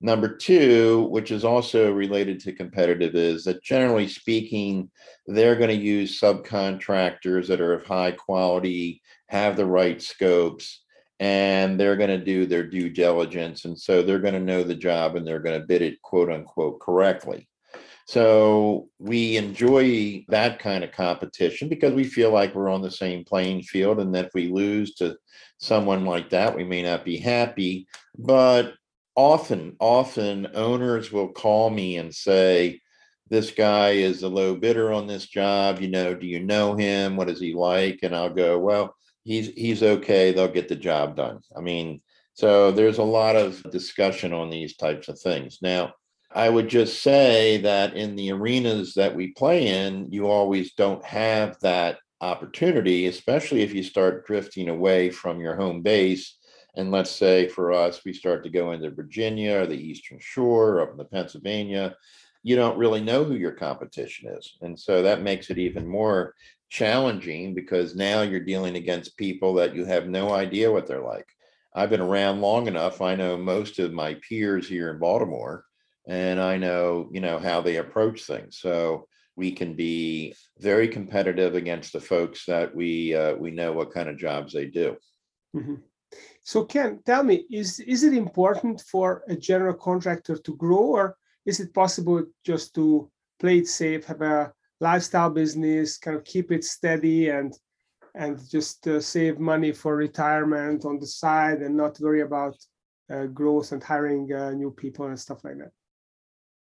Number 0.00 0.36
two, 0.36 1.06
which 1.10 1.30
is 1.30 1.44
also 1.44 1.92
related 1.92 2.40
to 2.40 2.52
competitive, 2.52 3.14
is 3.14 3.44
that 3.44 3.62
generally 3.62 4.08
speaking, 4.08 4.90
they're 5.28 5.54
going 5.54 5.70
to 5.70 5.76
use 5.76 6.18
subcontractors 6.18 7.46
that 7.46 7.60
are 7.60 7.72
of 7.72 7.86
high 7.86 8.10
quality, 8.10 9.00
have 9.28 9.56
the 9.56 9.64
right 9.64 10.02
scopes, 10.02 10.82
and 11.20 11.78
they're 11.78 11.96
going 11.96 12.10
to 12.10 12.24
do 12.24 12.46
their 12.46 12.66
due 12.66 12.90
diligence. 12.90 13.64
And 13.64 13.78
so 13.78 14.02
they're 14.02 14.18
going 14.18 14.34
to 14.34 14.40
know 14.40 14.64
the 14.64 14.74
job 14.74 15.14
and 15.14 15.24
they're 15.24 15.38
going 15.38 15.60
to 15.60 15.64
bid 15.64 15.82
it, 15.82 16.02
quote 16.02 16.32
unquote, 16.32 16.80
correctly. 16.80 17.48
So 18.06 18.88
we 18.98 19.36
enjoy 19.36 20.24
that 20.28 20.58
kind 20.58 20.84
of 20.84 20.92
competition 20.92 21.68
because 21.68 21.94
we 21.94 22.04
feel 22.04 22.32
like 22.32 22.54
we're 22.54 22.70
on 22.70 22.82
the 22.82 22.90
same 22.90 23.24
playing 23.24 23.62
field. 23.62 24.00
And 24.00 24.14
that 24.14 24.26
if 24.26 24.34
we 24.34 24.48
lose 24.48 24.94
to 24.96 25.16
someone 25.58 26.04
like 26.04 26.30
that, 26.30 26.56
we 26.56 26.64
may 26.64 26.82
not 26.82 27.04
be 27.04 27.16
happy. 27.16 27.86
But 28.18 28.74
often, 29.14 29.76
often 29.78 30.48
owners 30.54 31.12
will 31.12 31.28
call 31.28 31.70
me 31.70 31.96
and 31.96 32.14
say, 32.14 32.80
this 33.28 33.50
guy 33.50 33.90
is 33.90 34.22
a 34.22 34.28
low 34.28 34.54
bidder 34.54 34.92
on 34.92 35.06
this 35.06 35.26
job. 35.26 35.80
You 35.80 35.88
know, 35.88 36.14
do 36.14 36.26
you 36.26 36.40
know 36.40 36.74
him? 36.74 37.16
What 37.16 37.30
is 37.30 37.40
he 37.40 37.54
like? 37.54 38.00
And 38.02 38.14
I'll 38.14 38.28
go, 38.28 38.58
well, 38.58 38.94
he's 39.24 39.48
he's 39.48 39.82
okay. 39.82 40.32
They'll 40.32 40.48
get 40.48 40.68
the 40.68 40.76
job 40.76 41.16
done. 41.16 41.40
I 41.56 41.60
mean, 41.60 42.02
so 42.34 42.72
there's 42.72 42.98
a 42.98 43.02
lot 43.02 43.36
of 43.36 43.62
discussion 43.70 44.34
on 44.34 44.50
these 44.50 44.76
types 44.76 45.08
of 45.08 45.18
things. 45.18 45.60
Now, 45.62 45.94
I 46.34 46.48
would 46.48 46.68
just 46.68 47.02
say 47.02 47.58
that 47.58 47.94
in 47.94 48.16
the 48.16 48.32
arenas 48.32 48.94
that 48.94 49.14
we 49.14 49.32
play 49.32 49.66
in, 49.66 50.10
you 50.10 50.28
always 50.28 50.72
don't 50.74 51.04
have 51.04 51.58
that 51.60 51.98
opportunity, 52.20 53.06
especially 53.06 53.62
if 53.62 53.74
you 53.74 53.82
start 53.82 54.26
drifting 54.26 54.68
away 54.68 55.10
from 55.10 55.40
your 55.40 55.56
home 55.56 55.82
base 55.82 56.36
and 56.74 56.90
let's 56.90 57.10
say 57.10 57.48
for 57.48 57.72
us, 57.72 58.00
we 58.04 58.12
start 58.12 58.42
to 58.44 58.50
go 58.50 58.72
into 58.72 58.90
Virginia 58.90 59.60
or 59.60 59.66
the 59.66 59.76
Eastern 59.76 60.18
Shore, 60.20 60.80
up 60.80 60.90
in 60.90 60.96
the 60.96 61.04
Pennsylvania, 61.04 61.94
you 62.42 62.56
don't 62.56 62.78
really 62.78 63.02
know 63.02 63.24
who 63.24 63.34
your 63.34 63.52
competition 63.52 64.30
is. 64.30 64.56
And 64.62 64.78
so 64.78 65.02
that 65.02 65.22
makes 65.22 65.50
it 65.50 65.58
even 65.58 65.86
more 65.86 66.34
challenging 66.70 67.54
because 67.54 67.94
now 67.94 68.22
you're 68.22 68.40
dealing 68.40 68.76
against 68.76 69.18
people 69.18 69.52
that 69.54 69.74
you 69.74 69.84
have 69.84 70.08
no 70.08 70.32
idea 70.32 70.72
what 70.72 70.86
they're 70.86 71.02
like. 71.02 71.26
I've 71.74 71.90
been 71.90 72.00
around 72.00 72.40
long 72.40 72.66
enough. 72.66 73.00
I 73.02 73.16
know 73.16 73.36
most 73.36 73.78
of 73.78 73.92
my 73.92 74.16
peers 74.26 74.66
here 74.66 74.90
in 74.90 74.98
Baltimore, 74.98 75.64
and 76.06 76.40
I 76.40 76.56
know, 76.56 77.08
you 77.12 77.20
know, 77.20 77.38
how 77.38 77.60
they 77.60 77.76
approach 77.76 78.24
things. 78.24 78.58
So 78.58 79.06
we 79.36 79.52
can 79.52 79.74
be 79.74 80.34
very 80.58 80.88
competitive 80.88 81.54
against 81.54 81.92
the 81.92 82.00
folks 82.00 82.44
that 82.46 82.74
we 82.74 83.14
uh, 83.14 83.34
we 83.36 83.50
know 83.50 83.72
what 83.72 83.92
kind 83.92 84.08
of 84.08 84.18
jobs 84.18 84.52
they 84.52 84.66
do. 84.66 84.96
Mm-hmm. 85.56 85.76
So 86.42 86.64
Ken, 86.64 87.00
tell 87.06 87.22
me, 87.22 87.46
is, 87.50 87.80
is 87.80 88.02
it 88.02 88.12
important 88.12 88.80
for 88.80 89.22
a 89.28 89.36
general 89.36 89.74
contractor 89.74 90.36
to 90.36 90.56
grow 90.56 90.86
or 90.98 91.16
is 91.46 91.60
it 91.60 91.72
possible 91.72 92.24
just 92.44 92.74
to 92.74 93.10
play 93.40 93.58
it 93.58 93.68
safe, 93.68 94.04
have 94.04 94.22
a 94.22 94.52
lifestyle 94.80 95.30
business, 95.30 95.98
kind 95.98 96.16
of 96.16 96.24
keep 96.24 96.52
it 96.52 96.64
steady 96.64 97.28
and 97.30 97.54
and 98.14 98.38
just 98.50 98.86
uh, 98.86 99.00
save 99.00 99.38
money 99.38 99.72
for 99.72 99.96
retirement 99.96 100.84
on 100.84 100.98
the 100.98 101.06
side 101.06 101.62
and 101.62 101.74
not 101.74 101.98
worry 101.98 102.20
about 102.20 102.54
uh, 103.10 103.24
growth 103.24 103.72
and 103.72 103.82
hiring 103.82 104.30
uh, 104.30 104.50
new 104.50 104.70
people 104.70 105.06
and 105.06 105.18
stuff 105.18 105.42
like 105.44 105.56
that? 105.56 105.72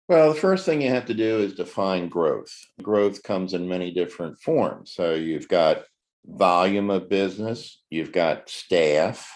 Well, 0.09 0.33
the 0.33 0.41
first 0.41 0.65
thing 0.65 0.83
you 0.83 0.91
have 0.91 1.07
to 1.07 1.15
do 1.15 1.39
is 1.39 1.55
define 1.55 2.09
growth. 2.09 2.55
Growth 2.81 3.25
comes 3.25 3.55
in 3.55 3.69
many 3.69 3.91
different 3.91 4.39
forms. 4.39 4.93
So 4.95 5.15
you've 5.15 5.49
got 5.49 5.83
volume 6.25 6.91
of 6.91 7.09
business, 7.09 7.83
you've 7.91 8.13
got 8.13 8.49
staff, 8.49 9.29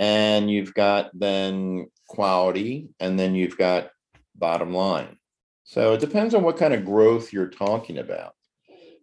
and 0.00 0.50
you've 0.50 0.74
got 0.74 1.10
then 1.14 1.90
quality, 2.08 2.88
and 2.98 3.18
then 3.18 3.36
you've 3.36 3.56
got 3.56 3.90
bottom 4.34 4.74
line. 4.74 5.16
So 5.62 5.92
it 5.92 6.00
depends 6.00 6.34
on 6.34 6.42
what 6.42 6.56
kind 6.56 6.74
of 6.74 6.84
growth 6.84 7.32
you're 7.32 7.48
talking 7.48 7.98
about. 7.98 8.34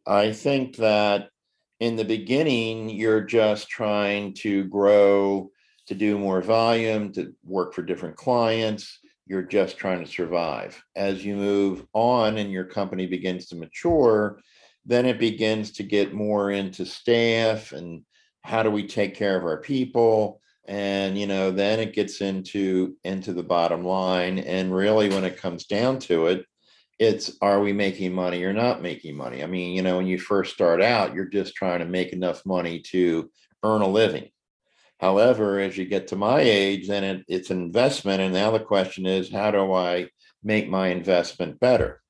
I 0.06 0.34
think 0.34 0.76
that 0.78 1.30
in 1.80 1.96
the 1.96 2.06
beginning, 2.06 2.90
you're 2.90 3.22
just 3.22 3.70
trying 3.70 4.34
to 4.36 4.66
grow 4.66 5.52
to 5.88 5.96
do 5.96 6.18
more 6.18 6.42
volume, 6.42 7.14
to 7.14 7.34
work 7.46 7.74
for 7.74 7.82
different 7.82 8.18
clients. 8.18 9.00
You're 9.26 9.44
just 9.44 9.78
trying 9.78 10.04
to 10.04 10.12
survive. 10.12 10.82
As 10.96 11.24
you 11.24 11.36
move 11.36 11.86
on 11.94 12.38
and 12.38 12.52
your 12.52 12.66
company 12.66 13.08
begins 13.08 13.48
to 13.48 13.56
mature, 13.56 14.40
then 14.86 15.06
it 15.06 15.20
begins 15.20 15.72
to 15.74 15.84
get 15.84 16.14
more 16.14 16.52
into 16.52 16.86
staff 16.86 17.72
and 17.72 18.04
how 18.44 18.64
do 18.64 18.72
we 18.72 18.88
take 18.88 19.16
care 19.16 19.38
of 19.38 19.44
our 19.44 19.62
people? 19.62 20.42
And 20.68 21.18
you 21.18 21.28
know 21.28 21.52
then 21.52 21.80
it 21.80 21.94
gets 21.94 22.22
into 22.22 22.96
into 23.04 23.34
the 23.34 23.44
bottom 23.44 23.84
line. 23.84 24.40
And 24.40 24.74
really 24.74 25.10
when 25.10 25.24
it 25.24 25.38
comes 25.38 25.66
down 25.66 26.00
to 26.00 26.28
it 26.28 26.46
it's 27.00 27.36
are 27.42 27.60
we 27.60 27.74
making 27.74 28.14
money 28.14 28.44
or 28.44 28.54
not 28.54 28.82
making 28.82 29.16
money? 29.16 29.44
I 29.44 29.48
mean 29.48 29.76
you 29.76 29.82
know 29.82 29.98
when 29.98 30.08
you 30.08 30.20
first 30.20 30.54
start 30.54 30.82
out 30.82 31.14
you're 31.14 31.26
just 31.26 31.56
trying 31.56 31.80
to 31.80 31.86
make 31.86 32.14
enough 32.14 32.46
money 32.46 32.80
to 32.92 33.30
earn 33.64 33.82
a 33.82 33.88
living 33.88 34.30
however 35.02 35.60
as 35.60 35.78
you 35.78 35.86
get 35.86 36.08
to 36.08 36.16
my 36.16 36.40
age 36.40 36.88
then 36.88 37.04
it, 37.04 37.26
it's 37.28 37.50
an 37.50 37.62
investment 37.62 38.22
and 38.22 38.34
now 38.34 38.52
the 38.52 38.60
question 38.60 39.06
is 39.06 39.32
how 39.32 39.52
do 39.52 39.74
i 39.74 40.08
make 40.44 40.70
my 40.70 40.88
investment 40.88 41.60
better 41.60 42.02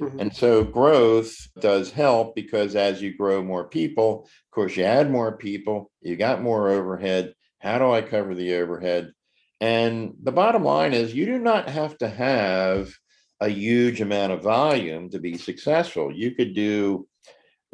Mm-hmm. 0.00 0.20
And 0.20 0.36
so 0.36 0.62
growth 0.62 1.34
does 1.60 1.90
help 1.90 2.34
because 2.34 2.76
as 2.76 3.00
you 3.00 3.16
grow 3.16 3.42
more 3.42 3.64
people, 3.64 4.24
of 4.24 4.50
course, 4.50 4.76
you 4.76 4.84
add 4.84 5.10
more 5.10 5.36
people, 5.36 5.90
you 6.02 6.16
got 6.16 6.42
more 6.42 6.68
overhead. 6.68 7.34
How 7.60 7.78
do 7.78 7.90
I 7.90 8.02
cover 8.02 8.34
the 8.34 8.54
overhead? 8.54 9.12
And 9.60 10.14
the 10.22 10.32
bottom 10.32 10.64
line 10.64 10.92
is 10.92 11.14
you 11.14 11.24
do 11.24 11.38
not 11.38 11.68
have 11.70 11.96
to 11.98 12.08
have 12.08 12.92
a 13.40 13.48
huge 13.48 14.00
amount 14.00 14.32
of 14.32 14.42
volume 14.42 15.10
to 15.10 15.18
be 15.18 15.38
successful. 15.38 16.12
You 16.12 16.34
could 16.34 16.54
do 16.54 17.08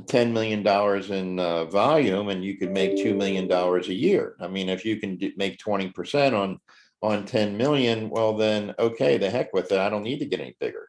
$10 0.01 0.33
million 0.33 0.67
in 1.13 1.39
uh, 1.39 1.65
volume 1.67 2.29
and 2.29 2.45
you 2.45 2.57
could 2.57 2.71
make 2.71 2.97
$2 2.97 3.17
million 3.17 3.51
a 3.51 3.93
year. 3.93 4.37
I 4.41 4.49
mean, 4.49 4.69
if 4.69 4.85
you 4.85 4.97
can 4.97 5.17
do, 5.17 5.33
make 5.37 5.59
20% 5.59 6.33
on, 6.33 6.59
on 7.03 7.25
10 7.25 7.57
million, 7.57 8.09
well, 8.11 8.37
then 8.37 8.75
okay, 8.79 9.19
the 9.19 9.31
heck 9.31 9.53
with 9.53 9.71
it. 9.73 9.79
I 9.79 9.91
don't 9.91 10.03
need 10.03 10.21
to 10.21 10.27
get 10.27 10.41
any 10.41 10.57
bigger. 10.59 10.89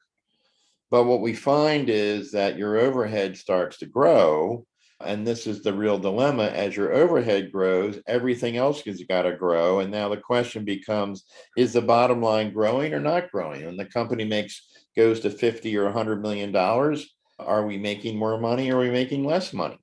But 0.89 1.06
what 1.06 1.22
we 1.22 1.34
find 1.34 1.89
is 1.89 2.32
that 2.32 2.58
your 2.58 2.78
overhead 2.78 3.38
starts 3.38 3.78
to 3.80 3.88
grow. 3.88 4.66
And 5.02 5.28
this 5.28 5.48
is 5.48 5.62
the 5.62 5.74
real 5.74 5.98
dilemma. 5.98 6.44
As 6.44 6.78
your 6.78 6.94
overhead 6.94 7.52
grows, 7.52 8.00
everything 8.08 8.58
else 8.58 8.82
has 8.84 9.02
got 9.04 9.24
to 9.24 9.36
grow. 9.36 9.80
And 9.80 9.92
now 9.92 10.08
the 10.08 10.18
question 10.18 10.63
becomes 10.63 11.26
is 11.58 11.74
the 11.74 11.82
bottom 11.82 12.22
line 12.22 12.54
growing 12.54 12.94
or 12.94 13.00
not 13.00 13.32
growing? 13.32 13.66
When 13.66 13.76
the 13.76 13.86
company 13.86 14.24
makes 14.24 14.68
goes 14.96 15.20
to 15.22 15.30
50 15.30 15.76
or 15.78 15.86
100 15.86 16.22
million 16.22 16.52
dollars, 16.52 17.13
are 17.39 17.65
we 17.65 17.78
making 17.78 18.17
more 18.17 18.39
money 18.39 18.72
or 18.72 18.78
are 18.78 18.82
we 18.82 18.91
making 18.91 19.26
less 19.26 19.54
money? 19.54 19.80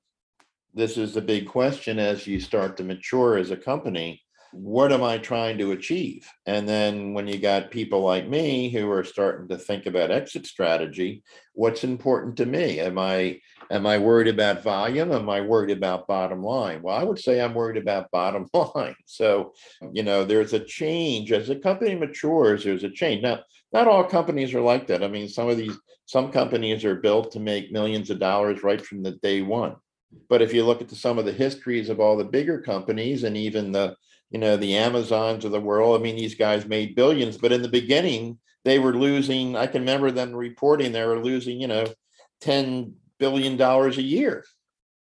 This 0.73 0.97
is 0.97 1.13
the 1.13 1.21
big 1.21 1.47
question 1.47 1.99
as 1.99 2.25
you 2.27 2.39
start 2.39 2.77
to 2.77 2.83
mature 2.83 3.37
as 3.37 3.51
a 3.51 3.57
company 3.57 4.21
what 4.53 4.91
am 4.91 5.01
I 5.01 5.17
trying 5.17 5.57
to 5.59 5.71
achieve? 5.71 6.29
And 6.45 6.67
then 6.67 7.13
when 7.13 7.27
you 7.27 7.39
got 7.39 7.71
people 7.71 8.01
like 8.01 8.27
me 8.27 8.69
who 8.69 8.89
are 8.91 9.03
starting 9.03 9.47
to 9.47 9.57
think 9.57 9.85
about 9.85 10.11
exit 10.11 10.45
strategy, 10.45 11.23
what's 11.53 11.83
important 11.83 12.35
to 12.37 12.45
me? 12.45 12.79
Am 12.79 12.99
I 12.99 13.39
am 13.69 13.87
I 13.87 13.97
worried 13.97 14.27
about 14.27 14.63
volume? 14.63 15.13
Am 15.13 15.29
I 15.29 15.39
worried 15.39 15.75
about 15.75 16.07
bottom 16.07 16.43
line? 16.43 16.81
Well, 16.81 16.97
I 16.97 17.03
would 17.03 17.19
say 17.19 17.39
I'm 17.39 17.53
worried 17.53 17.81
about 17.81 18.11
bottom 18.11 18.47
line. 18.53 18.95
So, 19.05 19.53
you 19.93 20.03
know, 20.03 20.25
there's 20.25 20.53
a 20.53 20.59
change 20.59 21.31
as 21.31 21.49
a 21.49 21.55
company 21.55 21.95
matures, 21.95 22.65
there's 22.65 22.83
a 22.83 22.89
change. 22.89 23.23
Now, 23.23 23.39
not 23.71 23.87
all 23.87 24.03
companies 24.03 24.53
are 24.53 24.61
like 24.61 24.87
that. 24.87 25.03
I 25.03 25.07
mean, 25.07 25.29
some 25.29 25.47
of 25.47 25.55
these 25.55 25.77
some 26.05 26.31
companies 26.31 26.83
are 26.83 26.95
built 26.95 27.31
to 27.31 27.39
make 27.39 27.71
millions 27.71 28.09
of 28.09 28.19
dollars 28.19 28.63
right 28.63 28.83
from 28.83 29.03
the 29.03 29.11
day 29.11 29.41
one. 29.41 29.75
But 30.29 30.41
if 30.41 30.53
you 30.53 30.65
look 30.65 30.81
at 30.81 30.89
the, 30.89 30.95
some 30.95 31.17
of 31.17 31.25
the 31.25 31.31
histories 31.31 31.89
of 31.89 31.99
all 31.99 32.17
the 32.17 32.25
bigger 32.25 32.61
companies 32.61 33.23
and 33.23 33.37
even 33.37 33.71
the 33.71 33.95
you 34.31 34.39
know, 34.39 34.55
the 34.57 34.77
Amazons 34.77 35.45
of 35.45 35.51
the 35.51 35.59
world. 35.59 35.99
I 35.99 36.03
mean, 36.03 36.15
these 36.15 36.35
guys 36.35 36.65
made 36.65 36.95
billions, 36.95 37.37
but 37.37 37.51
in 37.51 37.61
the 37.61 37.67
beginning, 37.67 38.39
they 38.63 38.79
were 38.79 38.95
losing. 38.95 39.55
I 39.57 39.67
can 39.67 39.81
remember 39.81 40.09
them 40.09 40.33
reporting 40.33 40.91
they 40.91 41.05
were 41.05 41.23
losing, 41.23 41.59
you 41.59 41.67
know, 41.67 41.85
$10 42.41 42.93
billion 43.19 43.61
a 43.61 43.89
year 43.89 44.45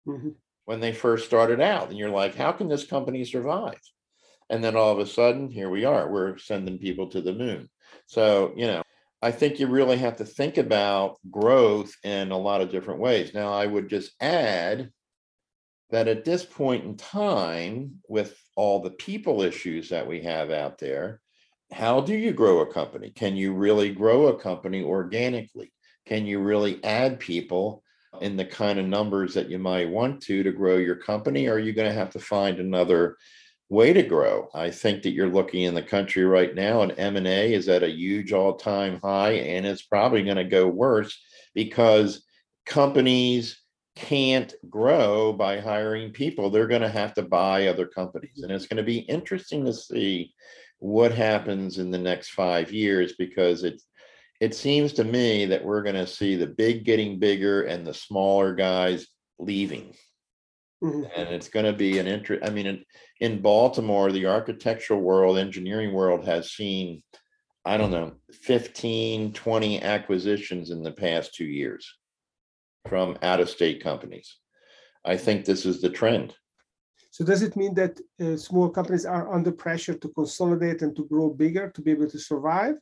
mm-hmm. 0.06 0.30
when 0.64 0.80
they 0.80 0.92
first 0.92 1.26
started 1.26 1.60
out. 1.60 1.88
And 1.88 1.98
you're 1.98 2.10
like, 2.10 2.34
how 2.34 2.50
can 2.52 2.68
this 2.68 2.84
company 2.84 3.24
survive? 3.24 3.80
And 4.50 4.64
then 4.64 4.74
all 4.74 4.90
of 4.90 4.98
a 4.98 5.06
sudden, 5.06 5.48
here 5.48 5.70
we 5.70 5.84
are. 5.84 6.10
We're 6.10 6.36
sending 6.38 6.78
people 6.78 7.08
to 7.10 7.20
the 7.20 7.32
moon. 7.32 7.70
So, 8.06 8.52
you 8.56 8.66
know, 8.66 8.82
I 9.22 9.32
think 9.32 9.60
you 9.60 9.66
really 9.66 9.98
have 9.98 10.16
to 10.16 10.24
think 10.24 10.56
about 10.56 11.18
growth 11.30 11.94
in 12.04 12.30
a 12.30 12.38
lot 12.38 12.62
of 12.62 12.70
different 12.70 13.00
ways. 13.00 13.34
Now, 13.34 13.52
I 13.52 13.66
would 13.66 13.88
just 13.88 14.12
add 14.20 14.90
that 15.90 16.08
at 16.08 16.24
this 16.24 16.44
point 16.44 16.84
in 16.84 16.96
time, 16.96 18.00
with 18.08 18.34
all 18.56 18.80
the 18.80 18.90
people 18.90 19.42
issues 19.42 19.90
that 19.90 20.06
we 20.06 20.22
have 20.22 20.50
out 20.50 20.78
there, 20.78 21.20
how 21.72 22.00
do 22.00 22.14
you 22.14 22.32
grow 22.32 22.60
a 22.60 22.72
company? 22.72 23.10
Can 23.10 23.36
you 23.36 23.52
really 23.52 23.92
grow 23.92 24.28
a 24.28 24.38
company 24.38 24.82
organically? 24.82 25.72
Can 26.06 26.26
you 26.26 26.40
really 26.40 26.82
add 26.82 27.20
people 27.20 27.82
in 28.20 28.36
the 28.36 28.44
kind 28.44 28.78
of 28.78 28.86
numbers 28.86 29.34
that 29.34 29.48
you 29.48 29.58
might 29.58 29.88
want 29.88 30.20
to 30.22 30.42
to 30.42 30.52
grow 30.52 30.76
your 30.76 30.96
company? 30.96 31.46
Or 31.46 31.54
are 31.54 31.58
you 31.58 31.72
going 31.72 31.88
to 31.88 31.98
have 31.98 32.10
to 32.10 32.18
find 32.18 32.58
another 32.58 33.16
way 33.70 33.92
to 33.94 34.02
grow? 34.02 34.48
I 34.52 34.70
think 34.70 35.02
that 35.02 35.12
you're 35.12 35.28
looking 35.28 35.62
in 35.62 35.74
the 35.74 35.82
country 35.82 36.24
right 36.24 36.54
now, 36.54 36.82
and 36.82 36.92
M 36.98 37.16
and 37.16 37.26
A 37.26 37.54
is 37.54 37.68
at 37.68 37.82
a 37.82 37.90
huge 37.90 38.32
all-time 38.32 39.00
high, 39.02 39.32
and 39.32 39.64
it's 39.64 39.82
probably 39.82 40.22
going 40.22 40.36
to 40.36 40.44
go 40.44 40.66
worse 40.66 41.18
because 41.54 42.26
companies 42.66 43.62
can't 43.96 44.52
grow 44.68 45.32
by 45.32 45.60
hiring 45.60 46.12
people. 46.12 46.50
They're 46.50 46.66
going 46.66 46.82
to 46.82 46.88
have 46.88 47.14
to 47.14 47.22
buy 47.22 47.68
other 47.68 47.86
companies, 47.86 48.42
and 48.42 48.52
it's 48.52 48.66
going 48.66 48.76
to 48.76 48.82
be 48.82 48.98
interesting 48.98 49.64
to 49.64 49.72
see 49.72 50.34
what 50.78 51.12
happens 51.12 51.78
in 51.78 51.90
the 51.90 51.98
next 51.98 52.30
five 52.30 52.72
years 52.72 53.14
because 53.18 53.64
it's 53.64 53.86
it 54.40 54.54
seems 54.54 54.94
to 54.94 55.04
me 55.04 55.44
that 55.44 55.62
we're 55.62 55.82
going 55.82 55.94
to 55.94 56.06
see 56.06 56.34
the 56.34 56.46
big 56.46 56.84
getting 56.84 57.18
bigger 57.18 57.64
and 57.64 57.86
the 57.86 57.92
smaller 57.92 58.54
guys 58.54 59.06
leaving. 59.38 59.94
Mhm. 60.82 61.10
And 61.14 61.28
it's 61.28 61.48
going 61.48 61.66
to 61.66 61.72
be 61.72 61.98
an 61.98 62.06
interest. 62.06 62.42
I 62.44 62.50
mean, 62.50 62.66
in, 62.66 62.84
in 63.20 63.42
Baltimore, 63.42 64.10
the 64.10 64.26
architectural 64.26 65.00
world, 65.00 65.38
engineering 65.38 65.92
world 65.92 66.24
has 66.24 66.52
seen, 66.52 67.02
I 67.64 67.76
don't 67.76 67.90
know, 67.90 68.14
15, 68.32 69.32
20 69.32 69.82
acquisitions 69.82 70.70
in 70.70 70.82
the 70.82 70.92
past 70.92 71.34
two 71.34 71.44
years 71.44 71.86
from 72.88 73.18
out 73.22 73.40
of 73.40 73.50
state 73.50 73.82
companies. 73.82 74.38
I 75.04 75.16
think 75.16 75.44
this 75.44 75.66
is 75.66 75.80
the 75.80 75.90
trend. 75.90 76.34
So 77.10 77.24
does 77.24 77.42
it 77.42 77.56
mean 77.56 77.74
that 77.74 78.00
uh, 78.20 78.36
small 78.36 78.70
companies 78.70 79.04
are 79.04 79.32
under 79.32 79.52
pressure 79.52 79.94
to 79.94 80.08
consolidate 80.10 80.82
and 80.82 80.94
to 80.96 81.04
grow 81.06 81.28
bigger 81.30 81.70
to 81.70 81.82
be 81.82 81.90
able 81.90 82.08
to 82.08 82.18
survive? 82.18 82.76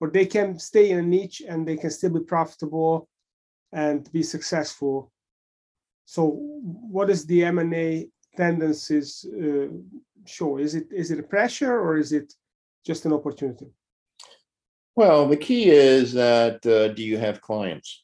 Or 0.00 0.10
they 0.10 0.26
can 0.26 0.58
stay 0.58 0.90
in 0.90 0.98
a 0.98 1.02
niche 1.02 1.42
and 1.46 1.66
they 1.66 1.76
can 1.76 1.90
still 1.90 2.10
be 2.10 2.20
profitable 2.20 3.08
and 3.72 4.10
be 4.12 4.22
successful? 4.22 5.12
So 6.10 6.30
what 6.96 7.08
is 7.08 7.24
the 7.24 7.44
M&A 7.44 8.08
tendencies 8.36 9.24
uh, 9.24 9.68
show? 10.26 10.58
Is 10.58 10.74
it 10.74 10.88
is 10.90 11.12
it 11.12 11.20
a 11.20 11.22
pressure 11.22 11.78
or 11.78 11.98
is 11.98 12.10
it 12.10 12.34
just 12.84 13.04
an 13.04 13.12
opportunity? 13.12 13.68
Well, 14.96 15.28
the 15.28 15.36
key 15.36 15.70
is 15.70 16.12
that 16.14 16.66
uh, 16.66 16.88
do 16.94 17.04
you 17.04 17.16
have 17.16 17.40
clients? 17.40 18.02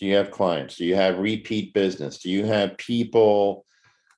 Do 0.00 0.06
you 0.06 0.16
have 0.16 0.32
clients? 0.32 0.74
Do 0.74 0.84
you 0.84 0.96
have 0.96 1.18
repeat 1.18 1.72
business? 1.74 2.18
Do 2.18 2.28
you 2.28 2.44
have 2.44 2.76
people 2.76 3.66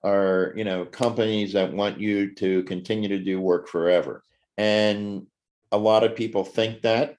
or 0.02 0.54
you 0.56 0.64
know 0.64 0.86
companies 0.86 1.52
that 1.52 1.74
want 1.74 2.00
you 2.00 2.34
to 2.36 2.62
continue 2.62 3.10
to 3.10 3.18
do 3.18 3.38
work 3.38 3.68
forever? 3.68 4.22
And 4.56 5.26
a 5.72 5.76
lot 5.76 6.04
of 6.04 6.16
people 6.16 6.42
think 6.42 6.80
that. 6.82 7.18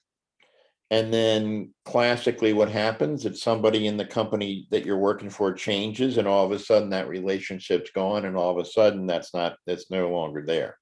And 0.90 1.12
then 1.12 1.74
classically, 1.84 2.52
what 2.52 2.70
happens? 2.70 3.26
It's 3.26 3.42
somebody 3.42 3.88
in 3.88 3.96
the 3.96 4.04
company 4.04 4.68
that 4.70 4.86
you're 4.86 4.96
working 4.96 5.30
for 5.30 5.52
changes, 5.52 6.16
and 6.16 6.28
all 6.28 6.44
of 6.44 6.52
a 6.52 6.58
sudden 6.58 6.90
that 6.90 7.08
relationship's 7.08 7.90
gone, 7.90 8.24
and 8.24 8.36
all 8.36 8.52
of 8.52 8.64
a 8.64 8.68
sudden 8.68 9.06
that's 9.06 9.34
not 9.34 9.56
that's 9.66 9.90
no 9.90 10.10
longer 10.10 10.44
there. 10.46 10.78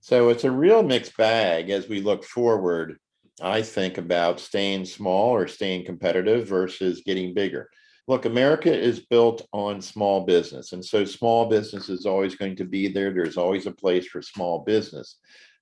So 0.00 0.28
it's 0.28 0.44
a 0.44 0.50
real 0.50 0.84
mixed 0.84 1.16
bag 1.16 1.70
as 1.70 1.88
we 1.88 2.00
look 2.00 2.22
forward. 2.22 2.98
I 3.42 3.62
think 3.62 3.98
about 3.98 4.38
staying 4.38 4.84
small 4.84 5.30
or 5.30 5.48
staying 5.48 5.84
competitive 5.84 6.46
versus 6.46 7.02
getting 7.04 7.34
bigger. 7.34 7.68
Look, 8.08 8.24
America 8.24 8.72
is 8.72 9.00
built 9.00 9.46
on 9.52 9.82
small 9.82 10.24
business. 10.24 10.72
And 10.72 10.84
so 10.84 11.04
small 11.04 11.46
business 11.48 11.88
is 11.88 12.06
always 12.06 12.36
going 12.36 12.54
to 12.56 12.64
be 12.64 12.86
there. 12.86 13.12
There's 13.12 13.36
always 13.36 13.66
a 13.66 13.72
place 13.72 14.06
for 14.06 14.22
small 14.22 14.60
business. 14.60 15.16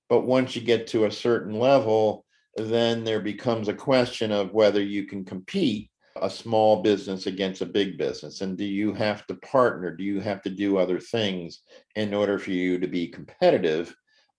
But 0.09 0.27
once 0.27 0.55
you 0.55 0.61
get 0.61 0.85
to 0.87 1.05
a 1.05 1.11
certain 1.11 1.59
level, 1.59 2.24
then 2.55 3.03
there 3.03 3.19
becomes 3.19 3.67
a 3.67 3.73
question 3.73 4.31
of 4.31 4.53
whether 4.53 4.81
you 4.81 5.05
can 5.05 5.25
compete 5.25 5.89
a 6.21 6.29
small 6.29 6.81
business 6.81 7.27
against 7.27 7.61
a 7.61 7.65
big 7.65 7.97
business. 7.97 8.41
And 8.41 8.57
do 8.57 8.63
you 8.63 8.93
have 8.93 9.27
to 9.27 9.35
partner? 9.35 9.93
Do 9.93 10.03
you 10.03 10.21
have 10.21 10.41
to 10.43 10.49
do 10.49 10.77
other 10.77 10.99
things 10.99 11.59
in 11.95 12.13
order 12.13 12.39
for 12.39 12.51
you 12.51 12.79
to 12.79 12.87
be 12.87 13.07
competitive 13.07 13.93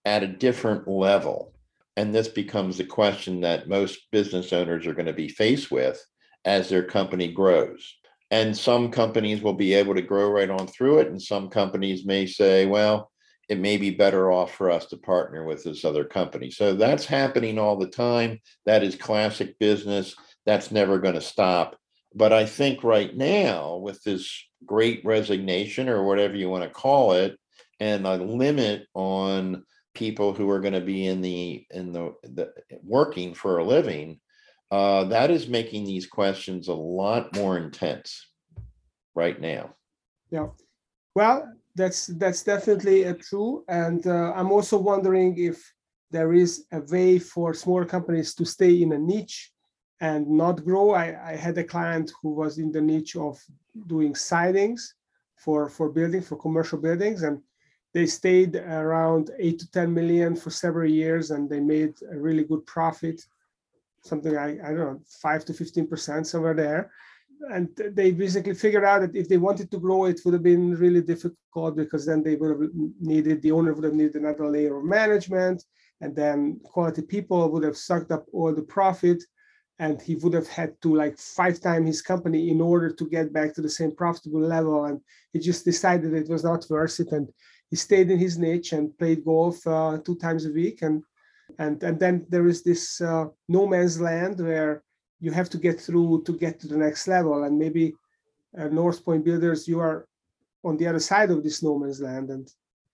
at 0.05 0.23
a 0.23 0.29
different 0.29 0.89
level? 0.89 1.53
And 1.99 2.15
this 2.15 2.29
becomes 2.29 2.79
the 2.79 2.85
question 2.85 3.41
that 3.43 3.69
most 3.69 4.11
business 4.11 4.53
owners 4.53 4.87
are 4.87 4.95
going 4.95 5.07
to 5.07 5.13
be 5.13 5.29
faced 5.29 5.71
with 5.71 6.03
as 6.45 6.69
their 6.69 6.83
company 6.83 7.31
grows. 7.31 7.95
And 8.31 8.57
some 8.57 8.91
companies 8.91 9.43
will 9.43 9.55
be 9.55 9.75
able 9.75 9.95
to 9.95 10.03
grow 10.03 10.31
right 10.31 10.51
on 10.51 10.67
through 10.67 11.01
it. 11.01 11.09
And 11.09 11.21
some 11.21 11.49
companies 11.49 12.07
may 12.07 12.27
say, 12.27 12.67
well, 12.67 13.11
it 13.49 13.59
may 13.59 13.77
be 13.77 13.91
better 13.91 14.31
off 14.33 14.55
for 14.55 14.71
us 14.71 14.87
to 14.87 14.97
partner 14.97 15.45
with 15.45 15.63
this 15.63 15.85
other 15.85 16.05
company. 16.05 16.51
So 16.51 16.75
that's 16.75 17.05
happening 17.05 17.59
all 17.59 17.77
the 17.77 17.87
time. 17.87 18.41
That 18.65 18.83
is 18.83 18.97
classic 18.97 19.59
business. 19.59 20.15
That's 20.45 20.71
never 20.71 20.99
going 20.99 21.15
to 21.15 21.21
stop. 21.21 21.77
But 22.15 22.33
I 22.33 22.47
think 22.47 22.83
right 22.83 23.15
now, 23.15 23.77
with 23.77 24.03
this 24.03 24.45
great 24.65 25.05
resignation 25.05 25.89
or 25.89 26.05
whatever 26.05 26.35
you 26.35 26.49
want 26.49 26.65
to 26.65 26.71
call 26.71 27.13
it, 27.13 27.39
and 27.79 28.07
a 28.07 28.17
limit 28.17 28.87
on 28.95 29.65
people 29.95 30.33
who 30.33 30.49
are 30.51 30.61
going 30.61 30.75
to 30.75 30.81
be 30.81 31.07
in 31.07 31.21
the 31.21 31.67
in 31.71 31.93
the, 31.93 32.15
the 32.23 32.53
working 32.83 33.35
for 33.35 33.59
a 33.59 33.65
living, 33.65 34.19
uh, 34.71 35.05
that 35.05 35.31
is 35.31 35.47
making 35.47 35.85
these 35.85 36.07
questions 36.07 36.69
a 36.69 36.75
lot 36.75 37.35
more 37.37 37.59
intense 37.59 38.29
right 39.15 39.41
now. 39.41 39.75
Yeah. 40.31 40.49
Well, 41.15 41.53
that's 41.77 42.07
that's 42.07 42.43
definitely 42.43 43.05
true, 43.15 43.65
and 43.69 44.07
uh, 44.07 44.33
I'm 44.35 44.51
also 44.51 44.79
wondering 44.79 45.39
if 45.39 45.59
there 46.11 46.33
is 46.33 46.65
a 46.73 46.81
way 46.81 47.19
for 47.19 47.53
smaller 47.53 47.85
companies 47.85 48.35
to 48.35 48.45
stay 48.45 48.83
in 48.83 48.93
a 48.93 48.99
niche 48.99 49.53
and 50.01 50.27
not 50.29 50.65
grow. 50.65 50.91
I, 50.93 51.33
I 51.33 51.37
had 51.37 51.59
a 51.59 51.65
client 51.65 52.13
who 52.21 52.31
was 52.31 52.59
in 52.59 52.73
the 52.73 52.81
niche 52.81 53.17
of 53.17 53.39
doing 53.87 54.15
sidings 54.15 54.95
for 55.37 55.69
for 55.69 55.91
building 55.91 56.23
for 56.23 56.37
commercial 56.37 56.79
buildings, 56.79 57.23
and 57.23 57.43
they 57.93 58.07
stayed 58.07 58.57
around 58.57 59.31
eight 59.39 59.59
to 59.61 59.71
ten 59.71 59.93
million 59.93 60.35
for 60.35 60.51
several 60.51 60.91
years, 60.91 61.31
and 61.31 61.49
they 61.49 61.61
made 61.61 61.95
a 62.11 62.19
really 62.19 62.45
good 62.45 62.65
profit, 62.65 63.21
something 64.03 64.35
like 64.35 64.61
I 64.65 64.69
don't 64.69 64.79
know 64.79 65.01
five 65.21 65.45
to 65.45 65.53
fifteen 65.53 65.87
percent 65.87 66.27
somewhere 66.27 66.55
there 66.55 66.91
and 67.51 67.69
they 67.93 68.13
basically 68.13 68.55
figured 68.55 68.85
out 68.85 69.01
that 69.01 69.17
if 69.17 69.29
they 69.29 69.37
wanted 69.37 69.71
to 69.71 69.79
grow, 69.79 70.07
it 70.07 70.21
would 70.25 70.35
have 70.35 70.43
been 70.43 70.75
really 70.75 71.03
difficult 71.03 71.77
because 71.77 72.07
then 72.07 72.23
they 72.23 72.37
would 72.37 72.51
have 72.51 72.71
needed 73.01 73.43
the 73.43 73.53
owner 73.53 73.73
would 73.73 73.85
have 73.85 73.95
needed 73.95 74.17
another 74.17 74.49
layer 74.49 74.77
of 74.79 74.85
management, 74.85 75.65
and 76.01 76.15
then 76.15 76.61
quality 76.65 77.03
people 77.03 77.51
would 77.51 77.63
have 77.63 77.77
sucked 77.77 78.11
up 78.11 78.27
all 78.33 78.53
the 78.55 78.63
profit, 78.63 79.23
and 79.79 80.01
he 80.01 80.17
would 80.17 80.33
have 80.33 80.49
had 80.49 80.81
to 80.83 80.95
like 80.95 81.19
five 81.19 81.61
times 81.61 81.87
his 81.87 82.03
company 82.03 82.51
in 82.51 82.61
order 82.61 82.91
to 82.91 83.09
get 83.09 83.33
back 83.33 83.55
to 83.55 83.63
the 83.63 83.69
same 83.69 83.95
profitable 83.95 84.41
level. 84.41 84.85
And 84.85 85.01
he 85.33 85.39
just 85.39 85.65
decided 85.65 86.15
it 86.15 86.29
was 86.29 86.45
not 86.45 86.67
worth 86.71 87.01
it, 87.01 87.13
and 87.13 87.29
he 87.71 87.77
stayed 87.77 88.11
in 88.11 88.19
his 88.19 88.39
niche 88.39 88.73
and 88.73 88.97
played 88.99 89.25
golf 89.25 89.67
uh, 89.67 89.99
two 90.05 90.17
times 90.17 90.47
a 90.47 90.53
week, 90.53 90.83
and 90.83 91.03
and 91.59 91.83
and 91.83 92.01
then 92.01 92.27
there 92.29 92.47
is 92.49 92.63
this 92.63 93.01
uh, 93.01 93.27
no 93.49 93.67
man's 93.67 94.01
land 94.01 94.41
where 94.41 94.83
you 95.21 95.31
have 95.31 95.49
to 95.51 95.59
get 95.59 95.81
through 95.81 96.23
to 96.25 96.33
get 96.37 96.61
to 96.61 96.69
the 96.69 96.77
next 96.77 97.09
level. 97.09 97.45
And 97.45 97.59
maybe 97.59 97.95
uh, 98.59 98.69
North 98.69 99.05
Point 99.05 99.25
Builders, 99.25 99.67
you 99.67 99.81
are 99.81 100.07
on 100.65 100.77
the 100.77 100.87
other 100.87 101.01
side 101.01 101.31
of 101.31 101.43
this 101.43 101.63
no 101.63 101.79
man's 101.79 102.01
land, 102.01 102.31
and 102.31 102.51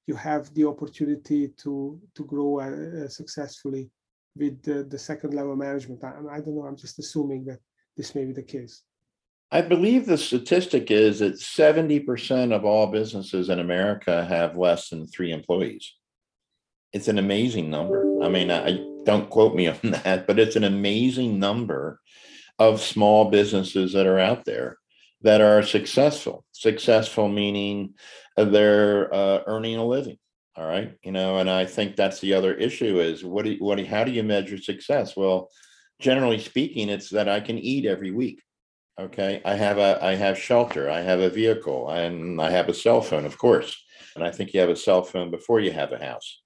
you 0.07 0.15
have 0.15 0.53
the 0.55 0.65
opportunity 0.65 1.49
to 1.63 2.01
to 2.15 2.25
grow 2.25 2.61
uh, 2.61 3.09
successfully 3.09 3.91
with 4.37 4.63
the, 4.63 4.85
the 4.85 4.99
second 4.99 5.35
level 5.35 5.57
management. 5.57 6.03
I, 6.05 6.15
I 6.31 6.41
don't 6.41 6.57
know. 6.57 6.65
I'm 6.65 6.77
just 6.77 6.99
assuming 6.99 7.45
that 7.47 7.59
this 7.97 8.15
may 8.15 8.25
be 8.25 8.33
the 8.33 8.43
case. 8.43 8.83
I 9.51 9.61
believe 9.61 10.07
the 10.07 10.17
statistic 10.17 10.91
is 10.91 11.19
that 11.19 11.35
70% 11.35 12.55
of 12.55 12.65
all 12.65 12.87
businesses 12.87 13.51
in 13.51 13.59
America 13.59 14.25
have 14.25 14.57
less 14.57 14.89
than 14.89 15.07
three 15.07 15.31
employees. 15.31 15.93
It's 16.95 17.09
an 17.09 17.19
amazing 17.19 17.69
number. 17.69 18.23
I 18.23 18.31
mean, 18.31 18.51
I 18.51 18.79
don't 19.05 19.31
quote 19.31 19.55
me 19.55 19.67
on 19.69 19.79
that, 19.83 20.27
but 20.27 20.39
it's 20.39 20.57
an 20.57 20.65
amazing 20.65 21.39
number 21.39 22.01
of 22.59 22.81
small 22.81 23.31
businesses 23.31 23.93
that 23.93 24.07
are 24.07 24.19
out 24.19 24.45
there 24.45 24.79
that 25.23 25.41
are 25.41 25.63
successful. 25.63 26.45
Successful 26.53 27.29
meaning 27.29 27.95
they're 28.37 29.13
uh, 29.13 29.43
earning 29.47 29.77
a 29.77 29.85
living. 29.85 30.19
All 30.55 30.67
right, 30.67 30.95
you 31.03 31.13
know, 31.13 31.39
and 31.39 31.49
I 31.49 31.65
think 31.65 31.97
that's 31.97 32.21
the 32.21 32.35
other 32.35 32.53
issue 32.53 33.01
is 33.01 33.25
what 33.25 33.47
do 33.47 33.53
you, 33.53 33.65
what 33.65 33.79
do, 33.79 33.87
how 33.87 34.05
do 34.05 34.11
you 34.11 34.23
measure 34.23 34.59
success? 34.59 35.17
Well, 35.17 35.49
generally 35.99 36.39
speaking, 36.39 36.91
it's 36.91 37.09
that 37.11 37.27
I 37.27 37.41
can 37.41 37.59
eat 37.59 37.87
every 37.87 38.11
week. 38.11 38.43
Okay, 39.01 39.41
I 39.47 39.55
have 39.55 39.79
a 39.79 39.99
I 40.05 40.15
have 40.15 40.39
shelter, 40.39 40.91
I 40.91 41.01
have 41.01 41.21
a 41.21 41.31
vehicle, 41.31 41.89
and 41.89 42.39
I 42.39 42.51
have 42.51 42.69
a 42.69 42.75
cell 42.75 43.01
phone, 43.01 43.25
of 43.25 43.39
course. 43.39 43.83
And 44.15 44.23
I 44.23 44.31
think 44.31 44.53
you 44.53 44.61
have 44.61 44.69
a 44.69 44.77
cell 44.77 45.03
phone 45.03 45.31
before 45.31 45.61
you 45.61 45.73
have 45.73 45.93
a 45.93 46.05
house 46.05 46.42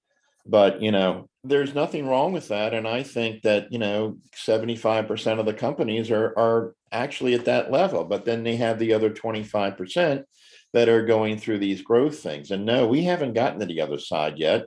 But, 0.47 0.81
you 0.81 0.91
know, 0.91 1.29
there's 1.43 1.75
nothing 1.75 2.07
wrong 2.07 2.31
with 2.33 2.47
that. 2.49 2.73
And 2.73 2.87
I 2.87 3.03
think 3.03 3.41
that, 3.43 3.71
you 3.71 3.79
know, 3.79 4.17
75% 4.35 5.39
of 5.39 5.45
the 5.45 5.53
companies 5.53 6.09
are, 6.11 6.33
are 6.37 6.73
actually 6.91 7.33
at 7.33 7.45
that 7.45 7.71
level, 7.71 8.05
but 8.05 8.25
then 8.25 8.43
they 8.43 8.55
have 8.55 8.79
the 8.79 8.93
other 8.93 9.09
25% 9.09 10.23
that 10.73 10.89
are 10.89 11.05
going 11.05 11.37
through 11.37 11.59
these 11.59 11.81
growth 11.81 12.19
things. 12.19 12.51
And 12.51 12.65
no, 12.65 12.87
we 12.87 13.03
haven't 13.03 13.33
gotten 13.33 13.59
to 13.59 13.65
the 13.65 13.81
other 13.81 13.99
side 13.99 14.37
yet. 14.37 14.65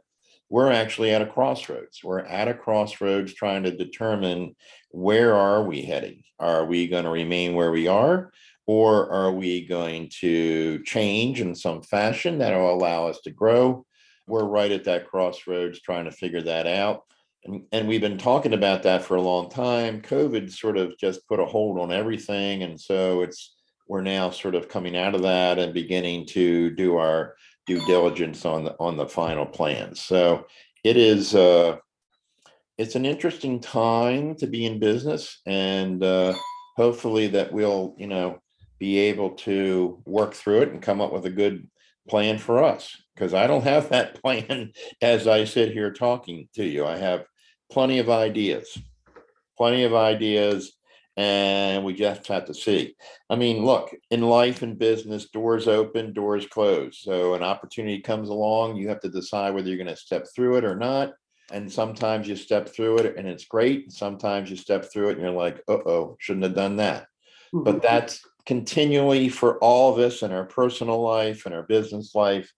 We're 0.49 0.73
actually 0.73 1.13
at 1.13 1.23
a 1.23 1.27
crossroads. 1.27 2.01
We're 2.03 2.21
at 2.21 2.49
a 2.49 2.55
crossroads 2.55 3.33
trying 3.33 3.63
to 3.65 3.77
determine 3.77 4.57
where 4.91 5.35
are 5.35 5.63
we 5.63 5.83
heading? 5.83 6.25
Are 6.39 6.65
we 6.65 6.89
going 6.89 7.05
to 7.05 7.11
remain 7.11 7.55
where 7.55 7.71
we 7.71 7.87
are? 7.87 8.33
Or 8.67 9.11
are 9.11 9.33
we 9.33 9.67
going 9.67 10.11
to 10.21 10.83
change 10.85 11.41
in 11.41 11.55
some 11.55 11.83
fashion 11.83 12.39
that 12.39 12.57
will 12.57 12.75
allow 12.75 13.07
us 13.07 13.21
to 13.23 13.31
grow? 13.31 13.87
We're 14.31 14.45
right 14.45 14.71
at 14.71 14.85
that 14.85 15.09
crossroads 15.09 15.81
trying 15.81 16.05
to 16.05 16.13
figure 16.13 16.43
that 16.43 16.67
out. 16.67 17.05
And, 17.45 17.63
and 17.73 17.89
we've 17.89 18.01
been 18.01 18.19
talking 18.19 18.53
about 18.53 18.83
that 18.85 19.03
for 19.03 19.17
a 19.17 19.23
long 19.23 19.51
time. 19.51 20.03
COVID 20.03 20.51
sort 20.51 20.77
of 20.77 20.97
just 20.99 21.27
put 21.27 21.41
a 21.41 21.45
hold 21.45 21.79
on 21.79 21.93
everything. 21.93 22.63
And 22.63 22.81
so 22.81 23.23
it's, 23.23 23.57
we're 23.89 24.03
now 24.03 24.31
sort 24.31 24.55
of 24.55 24.69
coming 24.69 24.97
out 24.97 25.15
of 25.15 25.23
that 25.23 25.59
and 25.59 25.75
beginning 25.75 26.27
to 26.27 26.71
do 26.71 26.97
our 26.97 27.35
due 27.67 27.85
diligence 27.87 28.45
on 28.45 28.65
the, 28.65 28.77
on 28.79 28.97
the 28.97 29.09
final 29.09 29.47
plans. 29.47 30.01
So 30.01 30.47
it 30.85 30.97
is, 30.97 31.35
uh, 31.35 31.77
it's 32.79 32.95
an 32.95 33.05
interesting 33.05 33.61
time 33.61 34.35
to 34.37 34.47
be 34.47 34.65
in 34.65 34.79
business 34.79 35.41
and, 35.47 36.03
uh, 36.03 36.35
hopefully 36.77 37.27
that 37.27 37.53
we'll, 37.53 37.95
you 37.99 38.07
know, 38.07 38.41
be 38.79 38.99
able 38.99 39.31
to 39.31 40.03
work 40.07 40.35
through 40.35 40.63
it 40.63 40.71
and 40.71 40.81
come 40.81 41.01
up 41.01 41.13
with 41.13 41.27
a 41.27 41.31
good 41.31 41.69
plan 42.09 42.39
for 42.39 42.63
us. 42.63 42.97
Because 43.21 43.35
I 43.35 43.47
don't 43.47 43.65
have 43.65 43.91
that 43.91 44.15
plan 44.23 44.73
as 45.03 45.29
I 45.29 45.45
sit 45.45 45.73
here 45.73 45.93
talking 45.93 46.49
to 46.55 46.65
you. 46.65 46.87
I 46.87 46.97
have 46.97 47.27
plenty 47.71 47.99
of 47.99 48.09
ideas, 48.09 48.79
plenty 49.59 49.85
of 49.85 49.93
ideas, 49.95 50.73
and 51.19 51.85
we 51.85 51.93
just 51.93 52.27
have 52.29 52.47
to 52.47 52.55
see. 52.55 52.97
I 53.29 53.37
mean, 53.37 53.63
look, 53.63 53.95
in 54.11 54.23
life 54.23 54.63
and 54.63 54.79
business, 54.79 55.29
doors 55.29 55.69
open, 55.69 56.15
doors 56.15 56.47
close. 56.47 56.99
So 57.03 57.35
an 57.35 57.43
opportunity 57.43 58.01
comes 58.01 58.31
along, 58.31 58.77
you 58.77 58.89
have 58.89 59.01
to 59.01 59.11
decide 59.11 59.53
whether 59.53 59.69
you're 59.69 59.77
going 59.77 59.87
to 59.89 59.97
step 59.97 60.27
through 60.35 60.57
it 60.57 60.65
or 60.65 60.77
not. 60.77 61.13
And 61.53 61.71
sometimes 61.71 62.27
you 62.27 62.37
step 62.37 62.71
through 62.71 62.99
it 62.99 63.19
and 63.19 63.29
it's 63.29 63.45
great. 63.45 63.93
Sometimes 63.93 64.49
you 64.49 64.57
step 64.57 64.91
through 64.91 65.11
it 65.11 65.19
and 65.19 65.21
you're 65.21 65.31
like, 65.33 65.61
uh 65.69 65.79
oh, 65.85 66.17
shouldn't 66.21 66.45
have 66.45 66.55
done 66.55 66.77
that. 66.77 67.07
But 67.53 67.83
that's 67.83 68.25
continually 68.47 69.29
for 69.29 69.59
all 69.59 69.93
of 69.93 69.99
us 69.99 70.23
in 70.23 70.33
our 70.33 70.45
personal 70.45 71.03
life 71.03 71.45
and 71.45 71.55
our 71.55 71.65
business 71.65 72.15
life. 72.15 72.51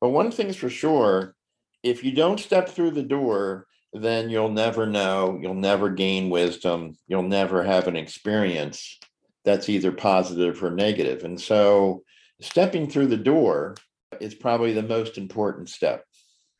But 0.00 0.10
one 0.10 0.30
thing's 0.30 0.56
for 0.56 0.70
sure 0.70 1.34
if 1.82 2.02
you 2.02 2.12
don't 2.12 2.40
step 2.40 2.68
through 2.68 2.90
the 2.90 3.02
door, 3.02 3.66
then 3.92 4.28
you'll 4.28 4.50
never 4.50 4.86
know, 4.86 5.38
you'll 5.40 5.54
never 5.54 5.88
gain 5.88 6.30
wisdom, 6.30 6.96
you'll 7.06 7.22
never 7.22 7.62
have 7.62 7.86
an 7.86 7.96
experience 7.96 8.98
that's 9.44 9.68
either 9.68 9.92
positive 9.92 10.62
or 10.62 10.72
negative. 10.72 11.24
And 11.24 11.40
so 11.40 12.02
stepping 12.40 12.90
through 12.90 13.06
the 13.06 13.16
door 13.16 13.76
is 14.20 14.34
probably 14.34 14.72
the 14.72 14.82
most 14.82 15.16
important 15.16 15.68
step. 15.68 16.04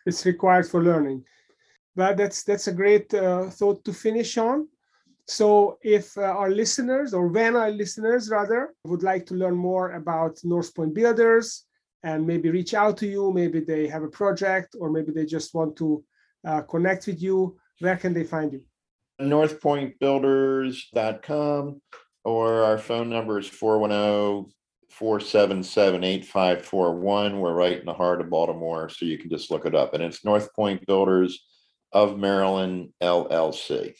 It's 0.06 0.24
required 0.24 0.68
for 0.68 0.82
learning. 0.82 1.24
But 1.96 2.16
that's 2.16 2.44
that's 2.44 2.68
a 2.68 2.72
great 2.72 3.12
uh, 3.12 3.50
thought 3.50 3.84
to 3.84 3.92
finish 3.92 4.38
on. 4.38 4.68
So 5.26 5.78
if 5.82 6.16
uh, 6.16 6.22
our 6.22 6.50
listeners 6.50 7.12
or 7.12 7.26
when 7.26 7.56
our 7.56 7.70
listeners 7.70 8.30
rather 8.30 8.74
would 8.84 9.02
like 9.02 9.26
to 9.26 9.34
learn 9.34 9.56
more 9.56 9.92
about 9.92 10.38
North 10.44 10.72
Point 10.74 10.94
Builders 10.94 11.65
and 12.06 12.24
maybe 12.24 12.48
reach 12.50 12.72
out 12.72 12.96
to 12.98 13.06
you, 13.06 13.32
maybe 13.32 13.58
they 13.58 13.88
have 13.88 14.04
a 14.04 14.08
project 14.08 14.76
or 14.80 14.90
maybe 14.90 15.10
they 15.10 15.26
just 15.26 15.52
want 15.54 15.74
to 15.76 16.04
uh, 16.46 16.62
connect 16.62 17.08
with 17.08 17.20
you, 17.20 17.58
where 17.80 17.96
can 17.96 18.14
they 18.14 18.22
find 18.22 18.52
you? 18.52 18.62
northpointbuilders.com 19.20 21.82
or 22.24 22.62
our 22.62 22.78
phone 22.78 23.10
number 23.10 23.40
is 23.40 23.48
410 23.48 24.52
477 24.90 26.04
8541. 26.04 27.40
We're 27.40 27.54
right 27.54 27.80
in 27.80 27.86
the 27.86 27.92
heart 27.92 28.20
of 28.20 28.30
Baltimore, 28.30 28.88
so 28.88 29.04
you 29.04 29.18
can 29.18 29.28
just 29.28 29.50
look 29.50 29.66
it 29.66 29.74
up. 29.74 29.94
And 29.94 30.04
it's 30.04 30.24
North 30.24 30.54
Point 30.54 30.86
Builders 30.86 31.44
of 31.92 32.18
Maryland 32.18 32.90
LLC. 33.02 33.94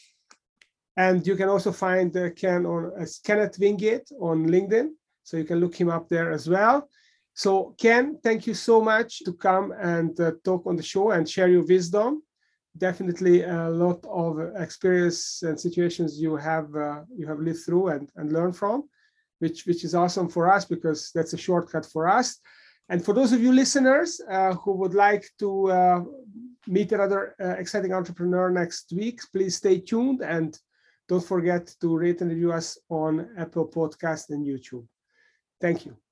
And 0.95 1.27
you 1.27 1.35
can 1.35 1.49
also 1.49 1.73
find 1.73 2.15
uh, 2.15 2.29
Ken 2.29 2.65
on 2.65 2.93
uh, 2.99 3.05
Kenneth 3.25 3.59
Wingate 3.59 4.09
on 4.19 4.47
LinkedIn. 4.47 4.91
So 5.23 5.35
you 5.35 5.43
can 5.43 5.59
look 5.59 5.75
him 5.75 5.89
up 5.89 6.07
there 6.07 6.31
as 6.31 6.47
well. 6.47 6.87
So 7.37 7.75
Ken, 7.77 8.17
thank 8.23 8.47
you 8.47 8.55
so 8.55 8.81
much 8.81 9.19
to 9.19 9.31
come 9.31 9.71
and 9.79 10.19
uh, 10.19 10.31
talk 10.43 10.65
on 10.65 10.75
the 10.75 10.81
show 10.81 11.11
and 11.11 11.29
share 11.29 11.47
your 11.47 11.63
wisdom. 11.63 12.23
Definitely 12.75 13.43
a 13.43 13.69
lot 13.69 14.03
of 14.09 14.39
experience 14.55 15.43
and 15.43 15.59
situations 15.59 16.19
you 16.19 16.35
have 16.35 16.75
uh, 16.75 17.01
you 17.15 17.27
have 17.27 17.39
lived 17.39 17.59
through 17.63 17.89
and, 17.89 18.09
and 18.15 18.33
learned 18.33 18.57
from, 18.57 18.89
which 19.37 19.67
which 19.67 19.83
is 19.83 19.93
awesome 19.93 20.29
for 20.29 20.51
us 20.51 20.65
because 20.65 21.11
that's 21.13 21.33
a 21.33 21.37
shortcut 21.37 21.85
for 21.85 22.07
us. 22.07 22.39
And 22.89 23.05
for 23.05 23.13
those 23.13 23.33
of 23.33 23.39
you 23.39 23.51
listeners 23.51 24.19
uh, 24.31 24.55
who 24.55 24.71
would 24.71 24.95
like 24.95 25.29
to 25.37 25.71
uh, 25.71 26.03
meet 26.65 26.91
another 26.91 27.35
exciting 27.59 27.93
entrepreneur 27.93 28.49
next 28.49 28.91
week, 28.91 29.21
please 29.31 29.57
stay 29.57 29.79
tuned 29.79 30.21
and 30.21 30.57
don't 31.07 31.23
forget 31.33 31.67
to 31.81 31.95
rate 31.95 32.21
and 32.21 32.31
review 32.31 32.51
us 32.51 32.79
on 32.89 33.29
Apple 33.37 33.67
Podcast 33.67 34.31
and 34.31 34.43
YouTube. 34.43 34.87
Thank 35.61 35.85
you. 35.85 36.06